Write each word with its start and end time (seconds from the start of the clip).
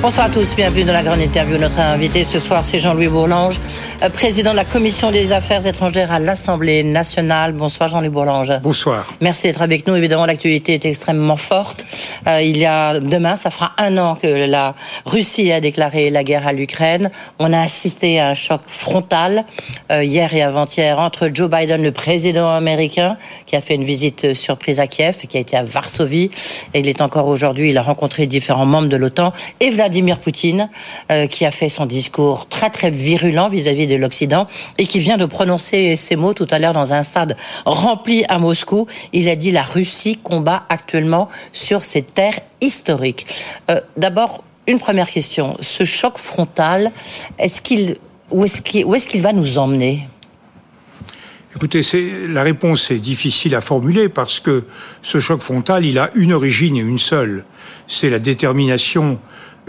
Bonsoir 0.00 0.26
à 0.26 0.30
tous, 0.30 0.54
bienvenue 0.54 0.84
dans 0.84 0.92
la 0.92 1.02
grande 1.02 1.20
interview. 1.20 1.58
Notre 1.58 1.80
invité 1.80 2.22
ce 2.22 2.38
soir, 2.38 2.62
c'est 2.62 2.78
Jean-Louis 2.78 3.08
Bourlange, 3.08 3.58
euh, 4.00 4.08
président 4.08 4.52
de 4.52 4.56
la 4.56 4.64
Commission 4.64 5.10
des 5.10 5.32
Affaires 5.32 5.66
étrangères 5.66 6.12
à 6.12 6.20
l'Assemblée 6.20 6.84
nationale. 6.84 7.52
Bonsoir 7.52 7.88
Jean-Louis 7.88 8.08
Bourlange. 8.08 8.52
Bonsoir. 8.62 9.12
Merci 9.20 9.48
d'être 9.48 9.60
avec 9.60 9.88
nous. 9.88 9.96
Évidemment, 9.96 10.24
l'actualité 10.24 10.74
est 10.74 10.84
extrêmement 10.84 11.36
forte. 11.36 11.84
Euh, 12.28 12.40
il 12.40 12.56
y 12.56 12.64
a 12.64 13.00
demain, 13.00 13.34
ça 13.34 13.50
fera 13.50 13.72
un 13.76 13.98
an 13.98 14.14
que 14.14 14.28
la 14.28 14.76
Russie 15.04 15.50
a 15.50 15.60
déclaré 15.60 16.10
la 16.10 16.22
guerre 16.22 16.46
à 16.46 16.52
l'Ukraine. 16.52 17.10
On 17.40 17.52
a 17.52 17.60
assisté 17.60 18.20
à 18.20 18.28
un 18.28 18.34
choc 18.34 18.60
frontal 18.68 19.44
euh, 19.90 20.04
hier 20.04 20.32
et 20.32 20.42
avant-hier 20.42 21.00
entre 21.00 21.28
Joe 21.34 21.50
Biden, 21.50 21.82
le 21.82 21.90
président 21.90 22.48
américain, 22.48 23.16
qui 23.46 23.56
a 23.56 23.60
fait 23.60 23.74
une 23.74 23.84
visite 23.84 24.32
surprise 24.32 24.78
à 24.78 24.86
Kiev 24.86 25.16
et 25.24 25.26
qui 25.26 25.38
a 25.38 25.40
été 25.40 25.56
à 25.56 25.64
Varsovie. 25.64 26.30
Et 26.72 26.78
il 26.78 26.88
est 26.88 27.00
encore 27.00 27.26
aujourd'hui, 27.26 27.70
il 27.70 27.78
a 27.78 27.82
rencontré 27.82 28.28
différents 28.28 28.64
membres 28.66 28.88
de 28.88 28.96
l'OTAN 28.96 29.32
et 29.58 29.70
Vladimir 29.70 29.87
Poutine, 30.20 30.68
euh, 31.10 31.26
qui 31.26 31.44
a 31.44 31.50
fait 31.50 31.68
son 31.68 31.86
discours 31.86 32.48
très 32.48 32.70
très 32.70 32.90
virulent 32.90 33.48
vis-à-vis 33.48 33.86
de 33.86 33.96
l'Occident 33.96 34.46
et 34.78 34.86
qui 34.86 34.98
vient 34.98 35.16
de 35.16 35.26
prononcer 35.26 35.96
ces 35.96 36.16
mots 36.16 36.34
tout 36.34 36.48
à 36.50 36.58
l'heure 36.58 36.72
dans 36.72 36.92
un 36.92 37.02
stade 37.02 37.36
rempli 37.64 38.24
à 38.28 38.38
Moscou. 38.38 38.86
Il 39.12 39.28
a 39.28 39.36
dit 39.36 39.50
la 39.50 39.62
Russie 39.62 40.18
combat 40.22 40.64
actuellement 40.68 41.28
sur 41.52 41.84
ses 41.84 42.02
terres 42.02 42.40
historiques. 42.60 43.26
Euh, 43.70 43.80
D'abord, 43.96 44.42
une 44.68 44.78
première 44.78 45.10
question. 45.10 45.56
Ce 45.60 45.84
choc 45.84 46.18
frontal, 46.18 46.92
où 48.30 48.44
est-ce 48.44 48.60
qu'il, 48.60 49.20
va 49.20 49.32
nous 49.32 49.58
emmener? 49.58 50.06
Écoutez, 51.56 51.80
la 52.28 52.42
réponse 52.42 52.90
est 52.90 52.98
difficile 52.98 53.54
à 53.54 53.60
formuler 53.60 54.08
parce 54.08 54.38
que 54.38 54.64
ce 55.02 55.18
choc 55.18 55.40
frontal, 55.40 55.84
il 55.86 55.98
a 55.98 56.10
une 56.14 56.32
origine 56.32 56.76
et 56.76 56.80
une 56.80 56.98
seule. 56.98 57.44
C'est 57.86 58.10
la 58.10 58.18
détermination 58.18 59.18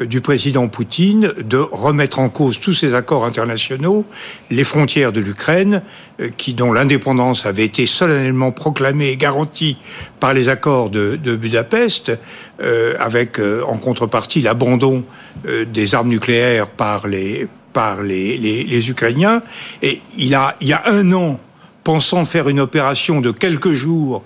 du 0.05 0.21
président 0.21 0.67
Poutine 0.67 1.33
de 1.37 1.57
remettre 1.57 2.19
en 2.19 2.29
cause 2.29 2.59
tous 2.59 2.73
ces 2.73 2.93
accords 2.93 3.25
internationaux, 3.25 4.05
les 4.49 4.63
frontières 4.63 5.11
de 5.11 5.19
l'Ukraine, 5.19 5.81
euh, 6.19 6.29
qui 6.37 6.53
dont 6.53 6.71
l'indépendance 6.71 7.45
avait 7.45 7.65
été 7.65 7.85
solennellement 7.85 8.51
proclamée 8.51 9.09
et 9.09 9.17
garantie 9.17 9.77
par 10.19 10.33
les 10.33 10.49
accords 10.49 10.89
de, 10.89 11.17
Budapest, 11.35 12.11
euh, 12.61 12.95
avec 12.99 13.39
euh, 13.39 13.63
en 13.67 13.77
contrepartie 13.77 14.41
l'abandon 14.41 15.03
euh, 15.45 15.65
des 15.65 15.95
armes 15.95 16.09
nucléaires 16.09 16.69
par 16.69 17.07
les 17.07 17.47
par 17.71 18.01
les, 18.01 18.37
les, 18.37 18.63
les 18.63 18.89
Ukrainiens. 18.89 19.43
Et 19.81 20.01
il 20.17 20.33
a 20.33 20.55
il 20.61 20.67
y 20.67 20.73
a 20.73 20.83
un 20.87 21.11
an, 21.11 21.39
pensant 21.89 22.23
faire 22.23 22.49
une 22.49 22.59
opération 22.59 23.19
de 23.19 23.31
quelques 23.31 23.71
jours 23.71 24.21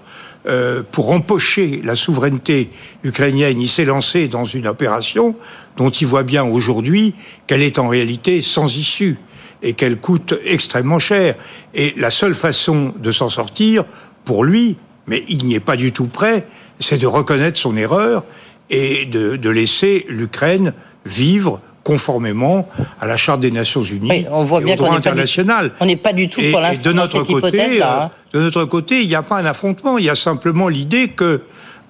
euh, 0.47 0.83
pour 0.91 1.11
empocher 1.11 1.79
la 1.81 1.95
souveraineté 1.95 2.69
ukrainienne, 3.05 3.61
il 3.61 3.69
s'est 3.69 3.85
lancé 3.85 4.27
dans 4.27 4.43
une 4.43 4.67
opération 4.67 5.33
dont 5.77 5.89
il 5.89 6.05
voit 6.05 6.23
bien 6.23 6.43
aujourd'hui 6.43 7.15
qu'elle 7.47 7.61
est 7.61 7.79
en 7.79 7.87
réalité 7.87 8.41
sans 8.41 8.75
issue 8.75 9.17
et 9.61 9.75
qu'elle 9.75 9.97
coûte 9.97 10.33
extrêmement 10.43 10.99
cher. 10.99 11.35
Et 11.73 11.93
la 11.95 12.09
seule 12.09 12.35
façon 12.35 12.93
de 12.99 13.11
s'en 13.11 13.29
sortir, 13.29 13.85
pour 14.25 14.43
lui, 14.43 14.75
mais 15.07 15.23
il 15.29 15.45
n'y 15.45 15.55
est 15.55 15.61
pas 15.61 15.77
du 15.77 15.93
tout 15.93 16.07
prêt, 16.07 16.45
c'est 16.81 16.97
de 16.97 17.07
reconnaître 17.07 17.57
son 17.57 17.77
erreur 17.77 18.25
et 18.71 19.05
de, 19.05 19.37
de 19.37 19.49
laisser 19.49 20.05
l'Ukraine 20.09 20.73
vivre 21.05 21.61
conformément 21.83 22.67
à 23.01 23.05
la 23.07 23.17
Charte 23.17 23.39
des 23.41 23.51
Nations 23.51 23.81
Unies 23.83 24.09
Oui, 24.09 24.25
on 24.31 24.43
voit 24.43 24.61
et 24.61 24.65
bien 24.65 24.73
au 24.75 24.77
droit 24.77 24.91
du- 24.91 24.95
international. 24.97 25.71
on 25.79 25.85
n'est 25.85 25.95
pas 25.97 26.13
du 26.13 26.29
tout 26.29 26.39
Et- 26.41 26.51
pour 26.51 26.61
l'instant 26.61 26.89
de 26.89 26.95
dans 26.95 27.01
notre 27.03 27.11
cette 27.17 27.27
côté, 27.27 27.37
hypothèse-là, 27.57 28.03
hein. 28.03 28.11
euh, 28.35 28.39
de 28.39 28.43
notre 28.45 28.65
côté, 28.65 29.01
il 29.01 29.07
n'y 29.07 29.15
a 29.15 29.21
pas 29.23 29.35
un 29.37 29.45
affrontement, 29.45 29.97
il 29.97 30.05
y 30.05 30.09
a 30.09 30.15
simplement 30.15 30.69
l'idée 30.69 31.09
que 31.09 31.41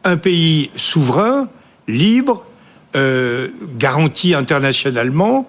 un 0.04 0.18
pays 0.18 0.70
souverain, 0.76 1.48
libre, 1.88 2.44
euh, 2.96 3.50
garanti 3.78 4.34
internationalement, 4.34 5.48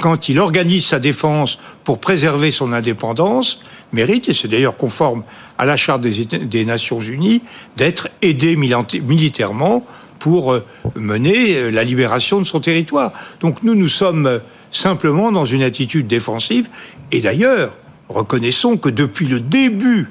quand 0.00 0.28
il 0.28 0.38
organise 0.38 0.86
sa 0.86 0.98
défense 0.98 1.58
pour 1.84 1.98
préserver 1.98 2.50
son 2.50 2.72
indépendance, 2.72 3.60
mérite, 3.92 4.28
et 4.28 4.32
c'est 4.34 4.48
d'ailleurs 4.48 4.76
conforme 4.76 5.22
à 5.58 5.64
la 5.64 5.76
Charte 5.76 6.02
des, 6.02 6.64
Nations 6.64 7.00
Unies, 7.00 7.42
d'être 7.76 8.08
aidé 8.22 8.56
militairement 8.56 9.84
pour 10.18 10.52
euh, 10.52 10.64
mener 10.94 11.56
euh, 11.56 11.70
la 11.70 11.84
libération 11.84 12.40
de 12.40 12.44
son 12.44 12.60
territoire. 12.60 13.12
Donc 13.40 13.62
nous, 13.62 13.74
nous 13.74 13.88
sommes 13.88 14.26
euh, 14.26 14.38
simplement 14.70 15.32
dans 15.32 15.44
une 15.44 15.62
attitude 15.62 16.06
défensive, 16.06 16.68
et 17.12 17.20
d'ailleurs, 17.20 17.76
reconnaissons 18.08 18.76
que 18.76 18.88
depuis 18.88 19.26
le 19.26 19.40
début 19.40 20.08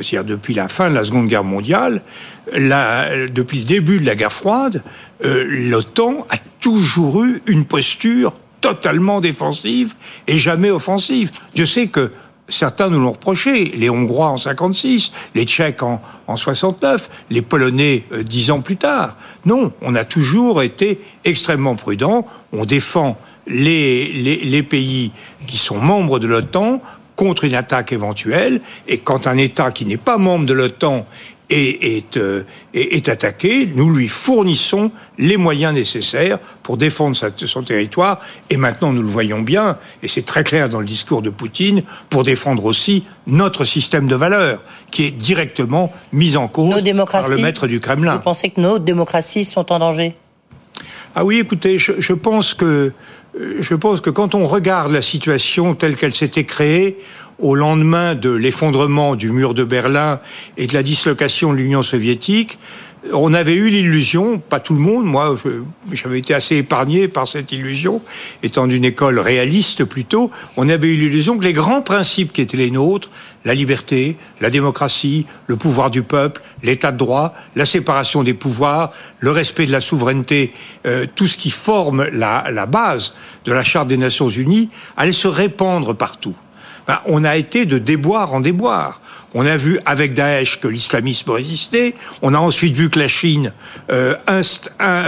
c'est-à-dire 0.00 0.24
depuis 0.24 0.54
la 0.54 0.68
fin 0.68 0.90
de 0.90 0.94
la 0.94 1.02
Seconde 1.02 1.26
Guerre 1.26 1.42
mondiale, 1.42 2.02
depuis 2.52 3.58
le 3.58 3.64
début 3.64 3.98
de 3.98 4.06
la 4.06 4.14
guerre 4.14 4.32
froide, 4.32 4.84
l'OTAN 5.24 6.24
a 6.30 6.36
toujours 6.60 7.24
eu 7.24 7.42
une 7.46 7.64
posture 7.64 8.34
totalement 8.60 9.20
défensive 9.20 9.94
et 10.28 10.38
jamais 10.38 10.70
offensive. 10.70 11.30
Je 11.54 11.64
sais 11.64 11.88
que 11.88 12.12
certains 12.48 12.88
nous 12.88 13.00
l'ont 13.00 13.10
reproché, 13.10 13.72
les 13.76 13.90
Hongrois 13.90 14.28
en 14.28 14.36
56, 14.36 15.12
les 15.34 15.44
Tchèques 15.44 15.82
en, 15.82 16.00
en 16.26 16.36
69, 16.36 17.10
les 17.30 17.42
Polonais 17.42 18.04
euh, 18.12 18.22
dix 18.22 18.50
ans 18.50 18.60
plus 18.60 18.76
tard. 18.76 19.16
Non, 19.44 19.72
on 19.82 19.94
a 19.94 20.04
toujours 20.04 20.62
été 20.62 21.00
extrêmement 21.24 21.76
prudent, 21.76 22.26
on 22.52 22.64
défend 22.64 23.18
les, 23.46 24.12
les, 24.12 24.44
les 24.44 24.62
pays 24.62 25.12
qui 25.46 25.56
sont 25.56 25.78
membres 25.78 26.18
de 26.18 26.26
l'OTAN 26.26 26.82
contre 27.16 27.44
une 27.44 27.54
attaque 27.54 27.92
éventuelle, 27.92 28.60
et 28.86 28.98
quand 28.98 29.26
un 29.26 29.36
État 29.36 29.72
qui 29.72 29.84
n'est 29.84 29.96
pas 29.96 30.18
membre 30.18 30.46
de 30.46 30.52
l'OTAN 30.54 31.04
est, 31.50 31.96
est, 31.96 32.16
euh, 32.16 32.42
est- 32.74 32.94
est 32.96 33.08
attaqué, 33.08 33.68
nous 33.74 33.90
lui 33.90 34.08
fournissons 34.08 34.90
les 35.18 35.36
moyens 35.36 35.72
nécessaires 35.74 36.38
pour 36.62 36.76
défendre 36.76 37.16
sa- 37.16 37.30
son 37.36 37.62
territoire, 37.62 38.20
et 38.50 38.56
maintenant 38.56 38.92
nous 38.92 39.02
le 39.02 39.08
voyons 39.08 39.40
bien, 39.40 39.78
et 40.02 40.08
c'est 40.08 40.26
très 40.26 40.44
clair 40.44 40.68
dans 40.68 40.80
le 40.80 40.86
discours 40.86 41.22
de 41.22 41.30
Poutine, 41.30 41.82
pour 42.10 42.22
défendre 42.22 42.64
aussi 42.66 43.04
notre 43.26 43.64
système 43.64 44.06
de 44.08 44.14
valeurs, 44.14 44.62
qui 44.90 45.04
est 45.04 45.10
directement 45.10 45.92
mis 46.12 46.36
en 46.36 46.48
cause 46.48 46.70
par 47.10 47.28
le 47.28 47.36
maître 47.42 47.66
du 47.66 47.80
Kremlin. 47.80 48.14
Vous 48.16 48.20
pensez 48.22 48.50
que 48.50 48.60
nos 48.60 48.78
démocraties 48.78 49.44
sont 49.44 49.72
en 49.72 49.78
danger? 49.78 50.14
Ah 51.14 51.24
oui, 51.24 51.38
écoutez, 51.38 51.78
je, 51.78 51.92
je 51.98 52.12
pense 52.12 52.54
que 52.54 52.92
je 53.60 53.74
pense 53.74 54.00
que 54.00 54.10
quand 54.10 54.34
on 54.34 54.44
regarde 54.44 54.92
la 54.92 55.02
situation 55.02 55.74
telle 55.74 55.96
qu'elle 55.96 56.14
s'était 56.14 56.44
créée 56.44 56.98
au 57.38 57.54
lendemain 57.54 58.14
de 58.14 58.30
l'effondrement 58.30 59.14
du 59.14 59.30
mur 59.30 59.54
de 59.54 59.64
Berlin 59.64 60.20
et 60.56 60.66
de 60.66 60.74
la 60.74 60.82
dislocation 60.82 61.52
de 61.52 61.58
l'Union 61.58 61.82
soviétique, 61.82 62.58
on 63.12 63.34
avait 63.34 63.54
eu 63.54 63.68
l'illusion, 63.68 64.38
pas 64.38 64.60
tout 64.60 64.74
le 64.74 64.80
monde, 64.80 65.04
moi 65.04 65.34
j'avais 65.92 66.18
été 66.18 66.34
assez 66.34 66.56
épargné 66.56 67.08
par 67.08 67.26
cette 67.28 67.52
illusion, 67.52 68.02
étant 68.42 68.66
d'une 68.66 68.84
école 68.84 69.18
réaliste 69.18 69.84
plutôt, 69.84 70.30
on 70.56 70.68
avait 70.68 70.88
eu 70.88 70.96
l'illusion 70.96 71.38
que 71.38 71.44
les 71.44 71.52
grands 71.52 71.82
principes 71.82 72.32
qui 72.32 72.40
étaient 72.40 72.56
les 72.56 72.70
nôtres, 72.70 73.10
la 73.44 73.54
liberté, 73.54 74.16
la 74.40 74.50
démocratie, 74.50 75.26
le 75.46 75.56
pouvoir 75.56 75.90
du 75.90 76.02
peuple, 76.02 76.42
l'état 76.62 76.92
de 76.92 76.98
droit, 76.98 77.34
la 77.56 77.64
séparation 77.64 78.22
des 78.22 78.34
pouvoirs, 78.34 78.92
le 79.20 79.30
respect 79.30 79.66
de 79.66 79.72
la 79.72 79.80
souveraineté, 79.80 80.52
euh, 80.86 81.06
tout 81.14 81.26
ce 81.26 81.36
qui 81.36 81.50
forme 81.50 82.04
la 82.04 82.66
base 82.66 83.14
de 83.44 83.52
la 83.52 83.62
Charte 83.62 83.88
des 83.88 83.96
Nations 83.96 84.28
Unies, 84.28 84.68
allait 84.96 85.12
se 85.12 85.28
répandre 85.28 85.94
partout. 85.94 86.34
Ben, 86.88 87.00
on 87.04 87.22
a 87.22 87.36
été 87.36 87.66
de 87.66 87.76
déboire 87.76 88.32
en 88.32 88.40
déboire. 88.40 89.02
On 89.34 89.44
a 89.44 89.58
vu 89.58 89.78
avec 89.84 90.14
Daesh 90.14 90.58
que 90.58 90.68
l'islamisme 90.68 91.30
résistait. 91.30 91.94
On 92.22 92.32
a 92.32 92.38
ensuite 92.38 92.74
vu 92.74 92.88
que 92.88 92.98
la 92.98 93.08
Chine 93.08 93.52
euh, 93.90 94.14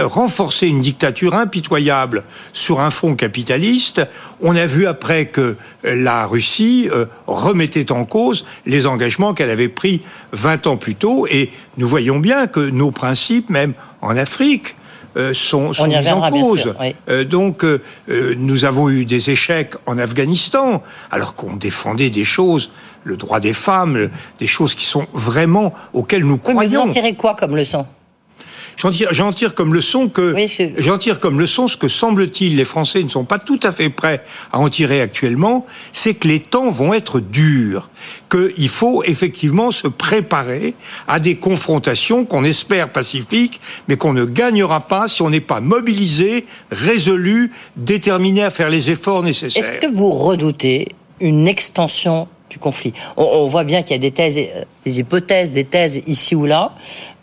renforçait 0.03 0.67
une 0.67 0.81
dictature 0.81 1.33
impitoyable 1.33 2.23
sur 2.53 2.81
un 2.81 2.91
front 2.91 3.15
capitaliste. 3.15 4.07
On 4.43 4.55
a 4.55 4.67
vu 4.67 4.85
après 4.85 5.25
que 5.25 5.57
euh, 5.85 5.95
la 5.95 6.27
Russie 6.27 6.87
euh, 6.91 7.07
remettait 7.25 7.91
en 7.91 8.05
cause 8.05 8.45
les 8.67 8.85
engagements 8.85 9.33
qu'elle 9.33 9.49
avait 9.49 9.67
pris 9.67 10.01
20 10.33 10.67
ans 10.67 10.77
plus 10.77 10.93
tôt. 10.93 11.25
Et 11.31 11.49
nous 11.77 11.87
voyons 11.87 12.19
bien 12.19 12.45
que 12.45 12.59
nos 12.59 12.91
principes, 12.91 13.49
même 13.49 13.73
en 14.01 14.15
Afrique, 14.17 14.75
sont, 15.33 15.73
sont 15.73 15.87
mis 15.87 15.97
en 16.09 16.29
cause. 16.31 16.61
sûr, 16.61 16.75
oui. 16.79 16.95
Euh, 17.09 17.23
donc, 17.23 17.63
euh, 17.63 17.81
euh, 18.09 18.33
nous 18.37 18.65
avons 18.65 18.89
eu 18.89 19.05
des 19.05 19.29
échecs 19.29 19.73
en 19.85 19.97
Afghanistan, 19.97 20.81
alors 21.09 21.35
qu'on 21.35 21.55
défendait 21.55 22.09
des 22.09 22.23
choses, 22.25 22.71
le 23.03 23.17
droit 23.17 23.39
des 23.39 23.53
femmes, 23.53 24.09
des 24.39 24.47
choses 24.47 24.75
qui 24.75 24.85
sont 24.85 25.07
vraiment 25.13 25.73
auxquelles 25.93 26.23
nous 26.23 26.39
Oui, 26.45 26.53
mais 26.55 26.67
vous 26.67 26.75
en 26.75 26.79
croyons. 26.79 26.89
tirez 26.93 27.13
quoi 27.13 27.35
comme 27.35 27.55
leçon? 27.55 27.85
J'en 28.77 28.91
tire, 28.91 29.09
j'en 29.11 29.31
tire 29.31 29.53
comme 29.53 29.73
leçon 29.73 30.09
que 30.09 30.33
Oui, 30.33 30.73
j'en 30.77 30.97
tire 30.97 31.19
comme 31.19 31.39
leçon 31.39 31.67
ce 31.67 31.77
que 31.77 31.87
semble-t-il 31.87 32.55
les 32.55 32.65
Français 32.65 33.03
ne 33.03 33.09
sont 33.09 33.25
pas 33.25 33.39
tout 33.39 33.59
à 33.63 33.71
fait 33.71 33.89
prêts 33.89 34.23
à 34.51 34.59
en 34.59 34.69
tirer 34.69 35.01
actuellement, 35.01 35.65
c'est 35.93 36.13
que 36.13 36.27
les 36.27 36.39
temps 36.39 36.69
vont 36.69 36.93
être 36.93 37.19
durs, 37.19 37.89
qu'il 38.29 38.69
faut 38.69 39.03
effectivement 39.03 39.71
se 39.71 39.87
préparer 39.87 40.73
à 41.07 41.19
des 41.19 41.35
confrontations 41.35 42.25
qu'on 42.25 42.43
espère 42.43 42.89
pacifiques, 42.89 43.59
mais 43.87 43.97
qu'on 43.97 44.13
ne 44.13 44.25
gagnera 44.25 44.81
pas 44.81 45.07
si 45.07 45.21
on 45.21 45.29
n'est 45.29 45.39
pas 45.39 45.61
mobilisé, 45.61 46.45
résolu, 46.71 47.51
déterminé 47.75 48.43
à 48.43 48.49
faire 48.49 48.69
les 48.69 48.91
efforts 48.91 49.23
nécessaires. 49.23 49.63
Est-ce 49.63 49.85
que 49.85 49.91
vous 49.91 50.11
redoutez 50.11 50.89
une 51.19 51.47
extension 51.47 52.27
du 52.49 52.59
conflit? 52.59 52.93
On, 53.17 53.45
voit 53.47 53.63
bien 53.63 53.81
qu'il 53.81 53.91
y 53.91 53.95
a 53.95 53.99
des 53.99 54.11
thèses, 54.11 54.39
des 54.85 54.99
hypothèses, 54.99 55.51
des 55.51 55.63
thèses 55.63 56.01
ici 56.07 56.35
ou 56.35 56.45
là. 56.45 56.73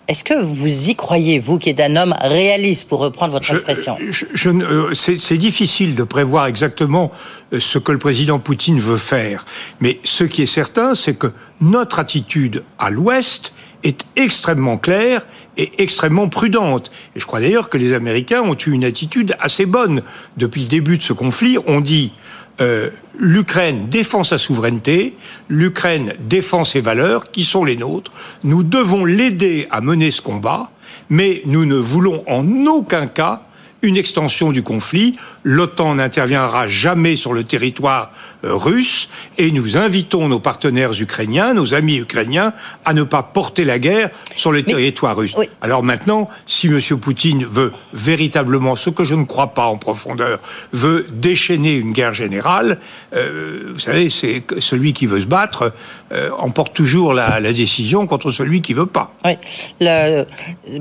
Est-ce 0.09 0.25
que 0.25 0.43
vous 0.43 0.89
y 0.89 0.97
croyez, 0.97 1.39
vous 1.39 1.59
qui 1.59 1.69
êtes 1.69 1.81
un 1.81 1.95
homme 1.95 2.15
réaliste, 2.19 2.89
pour 2.89 3.01
reprendre 3.01 3.35
votre 3.35 3.53
expression 3.53 3.99
euh, 4.01 4.95
C'est 4.95 5.37
difficile 5.37 5.95
de 5.95 6.03
prévoir 6.03 6.47
exactement 6.47 7.13
euh, 7.53 7.61
ce 7.61 7.79
que 7.79 7.93
le 7.93 7.99
président 7.99 8.39
Poutine 8.39 8.79
veut 8.79 8.97
faire. 8.97 9.45
Mais 9.83 10.01
ce 10.05 10.25
qui 10.25 10.41
est 10.41 10.47
certain, 10.47 10.95
c'est 10.95 11.13
que 11.13 11.31
notre 11.61 11.99
attitude 11.99 12.65
à 12.79 12.89
l'Ouest 12.89 13.53
est 13.85 14.07
extrêmement 14.17 14.79
claire 14.79 15.27
et 15.59 15.73
extrêmement 15.77 16.31
prudente. 16.31 16.91
Et 17.15 17.21
je 17.21 17.27
crois 17.27 17.41
d'ailleurs 17.41 17.69
que 17.69 17.77
les 17.77 17.93
Américains 17.93 18.41
ont 18.41 18.57
eu 18.57 18.71
une 18.71 18.85
attitude 18.85 19.37
assez 19.41 19.67
bonne. 19.67 20.03
Depuis 20.39 20.63
le 20.63 20.69
début 20.69 20.97
de 20.97 21.03
ce 21.03 21.13
conflit, 21.13 21.59
on 21.67 21.83
dit 21.83 22.13
euh, 22.61 22.91
l'Ukraine 23.19 23.89
défend 23.89 24.25
sa 24.25 24.39
souveraineté, 24.39 25.17
l'Ukraine 25.49 26.15
défend 26.21 26.65
ses 26.65 26.81
valeurs, 26.81 27.31
qui 27.31 27.45
sont 27.45 27.65
les 27.65 27.77
nôtres. 27.77 28.13
Nous 28.45 28.63
devons 28.63 29.05
l'aider 29.05 29.69
à 29.71 29.81
mener 29.81 30.11
ce 30.11 30.23
combat, 30.23 30.71
mais 31.11 31.43
nous 31.47 31.65
ne 31.65 31.77
voulons 31.77 32.25
en 32.27 32.67
aucun 32.67 33.07
cas 33.07 33.43
une 33.83 33.97
extension 33.97 34.53
du 34.53 34.63
conflit. 34.63 35.17
L'OTAN 35.45 35.97
n'interviendra 35.97 36.69
jamais 36.69 37.17
sur 37.17 37.33
le 37.33 37.45
territoire 37.45 38.13
euh, 38.45 38.55
russe 38.55 39.09
et 39.39 39.51
nous 39.51 39.77
invitons 39.77 40.29
nos 40.29 40.41
partenaires 40.41 41.01
ukrainiens, 41.01 41.55
nos 41.55 41.75
amis 41.75 41.97
ukrainiens, 41.97 42.53
à 42.85 42.93
ne 42.93 43.05
pas 43.05 43.23
porter 43.23 43.65
la 43.65 43.79
guerre 43.79 44.11
sur 44.35 44.53
le 44.53 44.63
territoire 44.63 45.17
russe. 45.17 45.35
Alors 45.61 45.83
maintenant, 45.83 46.29
si 46.47 46.67
M. 46.67 46.81
Poutine 46.99 47.45
veut 47.45 47.73
véritablement, 47.93 48.77
ce 48.77 48.91
que 48.91 49.05
je 49.05 49.15
ne 49.15 49.25
crois 49.25 49.49
pas 49.49 49.67
en 49.67 49.77
profondeur, 49.77 50.41
veut 50.73 51.07
déchaîner 51.13 51.75
une 51.75 51.93
guerre 51.93 52.15
générale, 52.15 52.79
euh, 53.15 53.71
vous 53.73 53.79
savez, 53.79 54.11
c'est 54.11 54.43
celui 54.59 54.93
qui 54.93 55.07
veut 55.07 55.21
se 55.21 55.27
battre 55.27 55.73
euh, 56.11 56.31
emporte 56.39 56.75
toujours 56.75 57.15
la, 57.15 57.41
décision 57.53 58.07
contre 58.07 58.31
celui 58.31 58.61
qui 58.61 58.75
veut 58.75 58.87
pas. 58.87 59.13
Oui. 59.25 59.37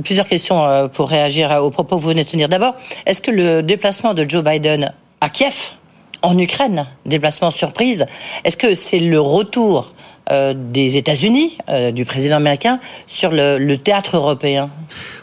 plusieurs 0.04 0.28
questions 0.28 0.90
pour 0.90 1.10
réagir 1.10 1.52
aux 1.62 1.70
propos 1.70 1.98
que 1.98 2.02
vous 2.02 2.10
venez 2.10 2.24
de 2.24 2.30
tenir. 2.30 2.50
D'abord, 2.50 2.76
est-ce 3.06 3.22
que 3.22 3.32
le 3.32 3.62
déplacement 3.62 4.14
de 4.14 4.26
Joe 4.28 4.44
Biden 4.44 4.94
à 5.22 5.30
Kiev, 5.30 5.74
en 6.22 6.38
Ukraine, 6.38 6.88
déplacement 7.06 7.52
surprise, 7.52 8.06
est-ce 8.44 8.58
que 8.58 8.74
c'est 8.74 9.00
le 9.00 9.20
retour 9.20 9.94
euh, 10.32 10.54
des 10.56 10.98
États-Unis, 10.98 11.58
euh, 11.70 11.92
du 11.92 12.04
président 12.04 12.38
américain, 12.38 12.80
sur 13.06 13.30
le, 13.32 13.76
théâtre 13.76 14.18
européen? 14.18 14.70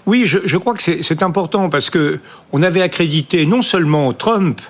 Oui, 0.06 0.22
je, 0.24 0.38
je 0.44 0.56
crois 0.56 0.74
que 0.74 1.02
c'est 1.02 1.22
important 1.22 1.68
parce 1.68 1.90
que 1.90 2.20
on 2.52 2.62
avait 2.62 2.82
accrédité 2.82 3.44
non 3.44 3.60
seulement 3.62 4.12
Trump, 4.12 4.60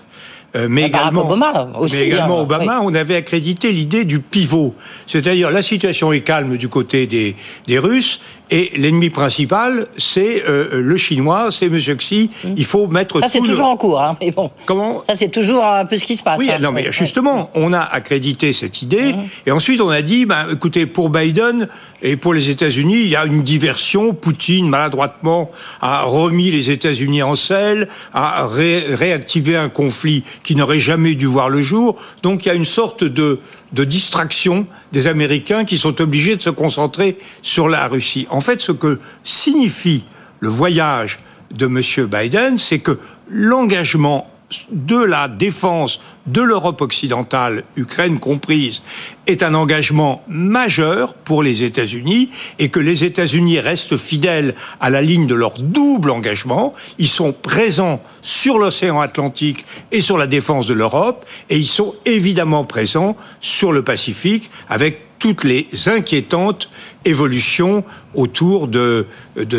euh, 0.57 0.69
mais, 0.71 0.83
également, 0.83 1.23
Obama 1.23 1.69
aussi, 1.81 1.97
mais 1.97 2.07
également 2.07 2.39
hein. 2.39 2.43
Obama, 2.43 2.81
on 2.83 2.95
avait 2.95 3.17
accrédité 3.17 3.73
l'idée 3.73 4.05
du 4.05 4.21
pivot. 4.21 4.75
C'est-à-dire 5.07 5.51
la 5.51 5.63
situation 5.63 6.13
est 6.13 6.21
calme 6.21 6.57
du 6.57 6.69
côté 6.69 7.07
des, 7.07 7.35
des 7.67 7.79
Russes 7.79 8.21
et 8.55 8.71
l'ennemi 8.77 9.11
principal, 9.11 9.89
c'est 9.99 10.45
euh, 10.49 10.81
le 10.81 10.97
chinois, 10.97 11.49
c'est 11.51 11.69
Monsieur 11.69 11.97
Xi. 11.97 12.31
Mm. 12.45 12.49
Il 12.57 12.65
faut 12.65 12.87
mettre 12.87 13.19
ça, 13.19 13.27
c'est 13.27 13.41
toujours 13.41 13.67
en 13.67 13.77
cours, 13.77 14.01
hein, 14.01 14.17
mais 14.21 14.31
bon. 14.31 14.53
Comment 14.65 15.03
Ça, 15.09 15.17
c'est 15.17 15.29
toujours 15.29 15.65
un 15.65 15.85
peu 15.85 15.97
ce 15.97 16.05
qui 16.05 16.15
se 16.15 16.23
passe. 16.23 16.39
Oui, 16.39 16.49
hein. 16.53 16.59
non, 16.61 16.71
mais 16.71 16.93
justement, 16.93 17.51
on 17.55 17.73
a 17.73 17.81
accrédité 17.81 18.53
cette 18.53 18.81
idée, 18.81 19.13
mm. 19.13 19.23
et 19.47 19.51
ensuite 19.51 19.81
on 19.81 19.89
a 19.91 20.03
dit, 20.03 20.25
ben, 20.25 20.47
écoutez, 20.53 20.87
pour 20.87 21.11
Biden 21.11 21.67
et 22.01 22.15
pour 22.15 22.33
les 22.33 22.49
États-Unis, 22.49 23.01
il 23.01 23.09
y 23.09 23.17
a 23.17 23.25
une 23.25 23.43
diversion. 23.43 24.15
Poutine, 24.15 24.69
maladroitement, 24.69 25.51
a 25.81 26.03
remis 26.03 26.53
les 26.53 26.71
États-Unis 26.71 27.25
en 27.25 27.35
selle, 27.35 27.89
a 28.13 28.47
réactivé 28.47 29.57
un 29.57 29.69
conflit 29.69 30.23
qui 30.45 30.55
n'aurait 30.55 30.79
jamais 30.79 31.17
dû 31.17 31.27
voir 31.27 31.49
le 31.49 31.61
jour. 31.61 31.97
Donc, 32.23 32.47
il 32.47 32.49
y 32.51 32.53
a 32.53 32.55
une 32.55 32.65
sorte 32.65 33.03
de 33.03 33.41
de 33.75 33.85
distraction 33.85 34.67
des 34.93 35.07
Américains 35.07 35.65
qui 35.65 35.79
sont 35.79 36.01
obligés 36.01 36.37
de 36.37 36.43
se 36.43 36.51
concentrer 36.51 37.19
sur 37.43 37.69
la 37.69 37.87
Russie. 37.87 38.27
En 38.31 38.41
fait, 38.41 38.61
ce 38.61 38.73
que 38.73 39.01
signifie 39.25 40.05
le 40.41 40.49
voyage 40.49 41.19
de 41.51 41.67
M. 41.67 41.81
Biden, 42.07 42.57
c'est 42.57 42.79
que 42.79 42.99
l'engagement 43.29 44.31
de 44.71 44.97
la 44.97 45.29
défense 45.29 46.01
de 46.27 46.41
l'Europe 46.41 46.81
occidentale, 46.81 47.65
Ukraine 47.77 48.19
comprise, 48.19 48.83
est 49.27 49.43
un 49.43 49.55
engagement 49.55 50.23
majeur 50.29 51.15
pour 51.15 51.43
les 51.43 51.63
États-Unis 51.63 52.31
et 52.59 52.69
que 52.69 52.81
les 52.81 53.05
États-Unis 53.05 53.61
restent 53.61 53.97
fidèles 53.97 54.55
à 54.81 54.91
la 54.91 55.03
ligne 55.03 55.27
de 55.27 55.35
leur 55.35 55.59
double 55.59 56.11
engagement. 56.11 56.75
Ils 56.99 57.09
sont 57.09 57.33
présents 57.33 58.03
sur 58.23 58.59
l'océan 58.59 59.01
Atlantique 59.01 59.65
et 59.93 60.01
sur 60.01 60.19
la 60.19 60.27
défense 60.27 60.67
de 60.67 60.75
l'Europe 60.75 61.27
et 61.51 61.57
ils 61.57 61.67
sont 61.67 61.95
évidemment 62.05 62.65
présents 62.65 63.17
sur 63.41 63.73
le 63.73 63.83
Pacifique 63.83 64.51
avec 64.69 65.01
toutes 65.19 65.45
les 65.45 65.69
inquiétantes 65.87 66.69
évolutions 67.07 67.83
autour 68.15 68.69
de, 68.69 69.07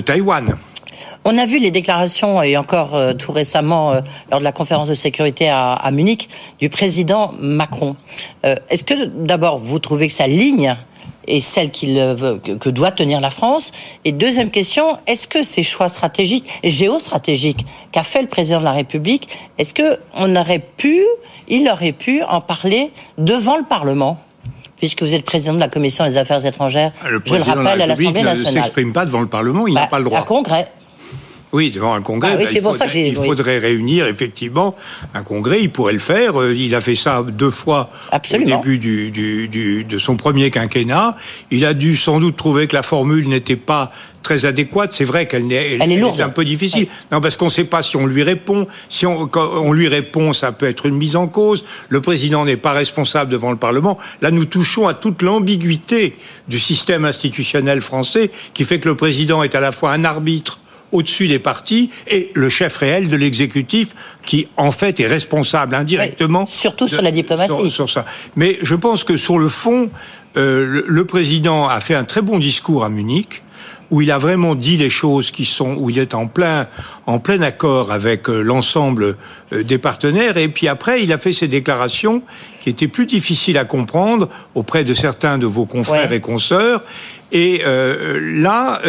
Taïwan. 0.06 0.56
On 1.27 1.38
a 1.38 1.45
vu 1.45 1.57
les 1.57 1.71
déclarations, 1.71 2.42
et 2.44 2.56
encore 2.56 2.95
euh, 2.95 3.13
tout 3.13 3.31
récemment, 3.31 3.92
euh, 3.92 4.01
lors 4.30 4.39
de 4.39 4.44
la 4.44 4.51
conférence 4.51 4.89
de 4.89 4.94
sécurité 4.94 5.50
à, 5.50 5.89
Munich, 5.92 6.30
du 6.59 6.69
président 6.69 7.33
Macron. 7.39 7.95
Euh, 8.45 8.56
est-ce 8.69 8.83
que 8.83 9.06
d'abord, 9.06 9.57
vous 9.57 9.80
trouvez 9.80 10.07
que 10.07 10.13
sa 10.13 10.27
ligne 10.27 10.75
est 11.27 11.39
celle 11.39 11.71
qu'il 11.71 11.95
que, 12.59 12.69
doit 12.69 12.92
tenir 12.92 13.19
la 13.19 13.31
France? 13.31 13.71
Et 14.03 14.12
deuxième 14.12 14.51
question, 14.51 15.00
est-ce 15.07 15.27
que 15.27 15.42
ces 15.42 15.63
choix 15.63 15.88
stratégiques 15.88 16.47
et 16.62 16.69
géostratégiques 16.69 17.65
qu'a 17.92 18.03
fait 18.03 18.21
le 18.21 18.27
président 18.27 18.59
de 18.59 18.65
la 18.65 18.74
République, 18.74 19.27
est-ce 19.57 19.74
que 19.74 19.97
on 20.18 20.36
aurait 20.36 20.59
pu, 20.59 21.01
il 21.47 21.68
aurait 21.69 21.92
pu 21.92 22.21
en 22.24 22.42
parler 22.42 22.92
devant 23.18 23.57
le 23.57 23.63
Parlement? 23.63 24.19
Puisque 24.77 25.01
vous 25.01 25.15
êtes 25.15 25.25
président 25.25 25.53
de 25.53 25.59
la 25.59 25.69
commission 25.69 26.06
des 26.06 26.18
affaires 26.18 26.45
étrangères, 26.45 26.92
je 27.03 27.36
le 27.36 27.42
rappelle, 27.42 27.81
à 27.81 27.88
l'Assemblée 27.88 28.21
nationale. 28.21 28.53
Il 28.53 28.57
ne 28.57 28.62
s'exprime 28.62 28.94
pas 28.94 29.06
devant 29.06 29.21
le 29.21 29.27
Parlement, 29.27 29.65
il 29.65 29.74
n'a 29.74 29.81
bah, 29.81 29.88
pas 29.88 30.00
le 30.00 30.06
droit. 30.06 30.19
Un 30.19 30.24
congrès. 30.24 30.68
Oui, 31.56 31.72
devant 31.72 31.94
un 31.94 32.02
congrès. 32.02 32.36
Ah 32.38 32.42
il, 32.42 32.62
faudrait, 32.62 33.07
il 33.07 33.16
faudrait, 33.16 33.60
réunir 33.60 34.07
effectivement 34.07 34.75
un 35.13 35.24
congrès. 35.24 35.62
Il 35.62 35.72
pourrait 35.72 35.94
le 35.94 36.00
faire. 36.00 36.42
Euh, 36.42 36.54
il 36.54 36.75
a 36.75 36.81
fait 36.81 36.96
ça 36.96 37.24
deux 37.25 37.50
fois 37.50 37.90
au 38.12 38.38
début 38.38 38.78
du, 38.78 39.86
de 39.88 39.98
son 39.98 40.18
premier 40.18 40.52
quinquennat. 40.52 41.16
Il 41.52 41.63
a 41.63 41.74
dû 41.74 41.96
sans 41.96 42.19
doute 42.19 42.36
trouver 42.36 42.68
que 42.68 42.75
la 42.75 42.84
formule 42.84 43.30
n'était 43.30 43.56
pas 43.56 43.94
très 44.22 44.46
adéquate. 44.46 44.92
C'est 44.92 45.06
vrai 45.06 45.30
qu'elle 45.30 45.50
est, 45.50 45.78
est, 45.78 46.22
un 46.22 46.28
peu 46.28 46.44
difficile. 46.44 46.88
Non, 47.10 47.22
parce 47.22 47.38
qu'on 47.38 47.46
ne 47.46 47.50
sait 47.50 47.63
pas 47.63 47.81
si 47.84 47.96
on 47.96 48.06
lui 48.06 48.24
répond. 48.24 48.68
Si 48.90 49.06
on 49.06 49.72
lui 49.72 49.88
répond, 49.88 50.34
ça 50.34 50.52
peut 50.52 50.68
être 50.68 50.86
une 50.86 50.98
mise 50.98 51.16
en 51.16 51.28
cause. 51.28 51.63
Le 51.88 52.02
président 52.02 52.44
n'est 52.44 52.57
pas 52.57 52.74
responsable 52.74 53.31
devant 53.31 53.52
le 53.52 53.57
Parlement. 53.57 53.98
Là, 54.22 54.30
nous 54.30 54.44
touchons 54.44 54.90
à 54.90 54.94
toute 54.94 55.22
l'ambiguïté 55.22 56.18
du 56.50 56.60
système 56.60 57.06
institutionnel 57.06 57.80
français 57.80 58.30
qui 58.54 58.66
fait 58.66 58.81
que 58.81 58.90
le 58.90 58.97
président 58.97 59.42
est 59.42 59.56
à 59.56 59.62
la 59.62 59.71
fois 59.71 59.94
un 59.94 60.04
arbitre 60.04 60.59
au-dessus 60.92 61.27
des 61.27 61.39
partis 61.39 61.89
et 62.07 62.31
le 62.33 62.49
chef 62.49 62.77
réel 62.77 63.07
de 63.07 63.18
l'exécutif 63.18 63.95
qui, 64.23 64.47
en 64.57 64.71
fait, 64.71 64.99
est 64.99 65.07
responsable 65.07 65.75
indirectement. 65.75 66.45
surtout 66.45 66.87
sur 66.87 67.01
la 67.01 67.11
diplomatie. 67.11 67.71
Sur, 67.71 67.89
ça. 67.89 68.06
Mais 68.35 68.57
je 68.61 68.75
pense 68.75 69.04
que 69.04 69.18
sur 69.18 69.39
le 69.39 69.49
fond, 69.49 69.89
euh, 70.37 70.83
le, 70.85 71.06
président 71.06 71.68
a 71.68 71.80
fait 71.80 71.95
un 71.95 72.04
très 72.04 72.21
bon 72.21 72.39
discours 72.39 72.83
à 72.83 72.89
Munich 72.89 73.42
où 73.92 74.01
il 74.01 74.11
a 74.11 74.18
vraiment 74.18 74.56
dit 74.56 74.77
les 74.77 74.89
choses 74.89 75.31
qui 75.31 75.45
sont, 75.45 75.75
où 75.75 75.89
il 75.89 75.99
est 75.99 76.15
en 76.15 76.27
plein, 76.27 76.68
en 77.06 77.19
plein 77.19 77.42
accord 77.42 77.92
avec 77.92 78.27
euh, 78.30 78.42
l'ensemble 78.42 79.15
euh, 79.54 79.63
des 79.63 79.77
partenaires. 79.77 80.37
Et 80.37 80.49
puis 80.49 80.68
après, 80.68 81.04
il 81.04 81.13
a 81.13 81.18
fait 81.18 81.31
ses 81.31 81.47
déclarations 81.47 82.21
qui 82.61 82.69
étaient 82.69 82.87
plus 82.87 83.06
difficiles 83.06 83.57
à 83.57 83.63
comprendre 83.63 84.27
auprès 84.56 84.83
de 84.83 84.94
certains 84.94 85.37
de 85.37 85.45
vos 85.45 85.65
confrères 85.65 86.11
et 86.11 86.19
consoeurs. 86.19 86.83
Et 87.31 87.63
là, 87.65 88.81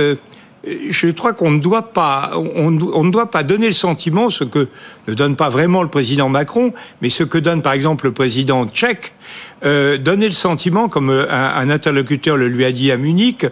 je 0.66 1.10
crois 1.10 1.32
qu'on 1.32 1.50
ne 1.50 1.60
doit 1.60 1.92
pas, 1.92 2.32
on, 2.34 2.70
ne 2.70 3.10
doit 3.10 3.30
pas 3.30 3.42
donner 3.42 3.68
le 3.68 3.72
sentiment, 3.72 4.30
ce 4.30 4.44
que 4.44 4.68
ne 5.06 5.14
donne 5.14 5.36
pas 5.36 5.48
vraiment 5.48 5.82
le 5.82 5.88
président 5.88 6.28
Macron, 6.28 6.72
mais 7.00 7.08
ce 7.08 7.24
que 7.24 7.38
donne 7.38 7.62
par 7.62 7.72
exemple 7.72 8.06
le 8.06 8.12
président 8.12 8.66
tchèque, 8.66 9.12
euh, 9.64 9.96
donner 9.96 10.26
le 10.26 10.32
sentiment, 10.32 10.88
comme 10.88 11.10
euh, 11.10 11.30
un, 11.30 11.70
interlocuteur 11.70 12.36
le 12.36 12.48
lui 12.48 12.64
a 12.64 12.72
dit 12.72 12.90
à 12.90 12.96
Munich, 12.96 13.46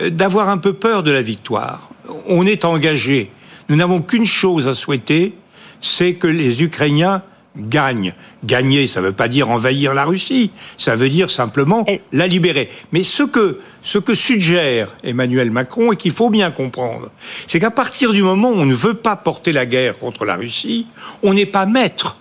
euh, 0.00 0.10
d'avoir 0.10 0.48
un 0.48 0.58
peu 0.58 0.72
peur 0.72 1.02
de 1.02 1.10
la 1.10 1.22
victoire. 1.22 1.90
On 2.26 2.44
est 2.46 2.64
engagé. 2.64 3.30
Nous 3.68 3.76
n'avons 3.76 4.02
qu'une 4.02 4.26
chose 4.26 4.66
à 4.68 4.74
souhaiter, 4.74 5.34
c'est 5.80 6.14
que 6.14 6.26
les 6.26 6.62
Ukrainiens 6.62 7.22
gagne. 7.56 8.14
Gagner, 8.44 8.86
ça 8.86 9.00
ne 9.00 9.06
veut 9.06 9.12
pas 9.12 9.28
dire 9.28 9.50
envahir 9.50 9.94
la 9.94 10.04
Russie, 10.04 10.50
ça 10.78 10.96
veut 10.96 11.08
dire 11.08 11.30
simplement 11.30 11.84
la 12.12 12.26
libérer. 12.26 12.70
Mais 12.92 13.02
ce 13.02 13.22
que, 13.22 13.58
ce 13.82 13.98
que 13.98 14.14
suggère 14.14 14.94
Emmanuel 15.02 15.50
Macron 15.50 15.92
et 15.92 15.96
qu'il 15.96 16.12
faut 16.12 16.30
bien 16.30 16.50
comprendre, 16.50 17.10
c'est 17.48 17.60
qu'à 17.60 17.70
partir 17.70 18.12
du 18.12 18.22
moment 18.22 18.50
où 18.50 18.56
on 18.56 18.66
ne 18.66 18.74
veut 18.74 18.94
pas 18.94 19.16
porter 19.16 19.52
la 19.52 19.66
guerre 19.66 19.98
contre 19.98 20.24
la 20.24 20.36
Russie, 20.36 20.86
on 21.22 21.34
n'est 21.34 21.46
pas 21.46 21.66
maître 21.66 22.18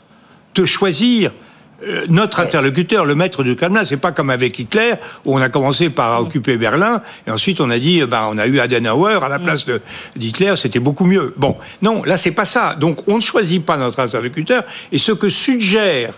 de 0.56 0.66
choisir 0.66 1.32
euh, 1.86 2.06
notre 2.10 2.40
interlocuteur, 2.40 3.06
le 3.06 3.16
maître 3.16 3.44
du 3.44 3.56
Kremlin, 3.56 3.86
c'est 3.86 3.98
pas 3.98 4.12
comme 4.12 4.30
avec 4.30 4.58
Hitler 4.58 4.94
où 5.26 5.36
on 5.36 5.42
a 5.42 5.50
commencé 5.50 5.90
par 5.90 6.22
occuper 6.22 6.58
Berlin 6.58 7.02
et 7.28 7.32
ensuite 7.32 7.62
on 7.62 7.70
a 7.70 7.80
dit, 7.80 8.04
bah, 8.06 8.28
on 8.32 8.38
a 8.38 8.48
eu 8.48 8.60
Adenauer 8.60 9.20
à 9.24 9.30
la 9.30 9.40
place 9.40 9.66
d'Hitler, 10.16 10.56
c'était 10.56 10.80
beaucoup 10.80 11.06
mieux. 11.06 11.34
Bon, 11.38 11.56
non, 11.82 12.04
là 12.04 12.18
c'est 12.18 12.32
pas 12.32 12.46
ça. 12.46 12.76
Donc 12.76 13.08
on 13.08 13.16
ne 13.16 13.22
choisit 13.22 13.66
pas 13.66 13.78
notre 13.78 14.00
interlocuteur 14.00 14.64
et 14.92 14.98
ce 14.98 15.12
que 15.12 15.30
suggère 15.30 16.14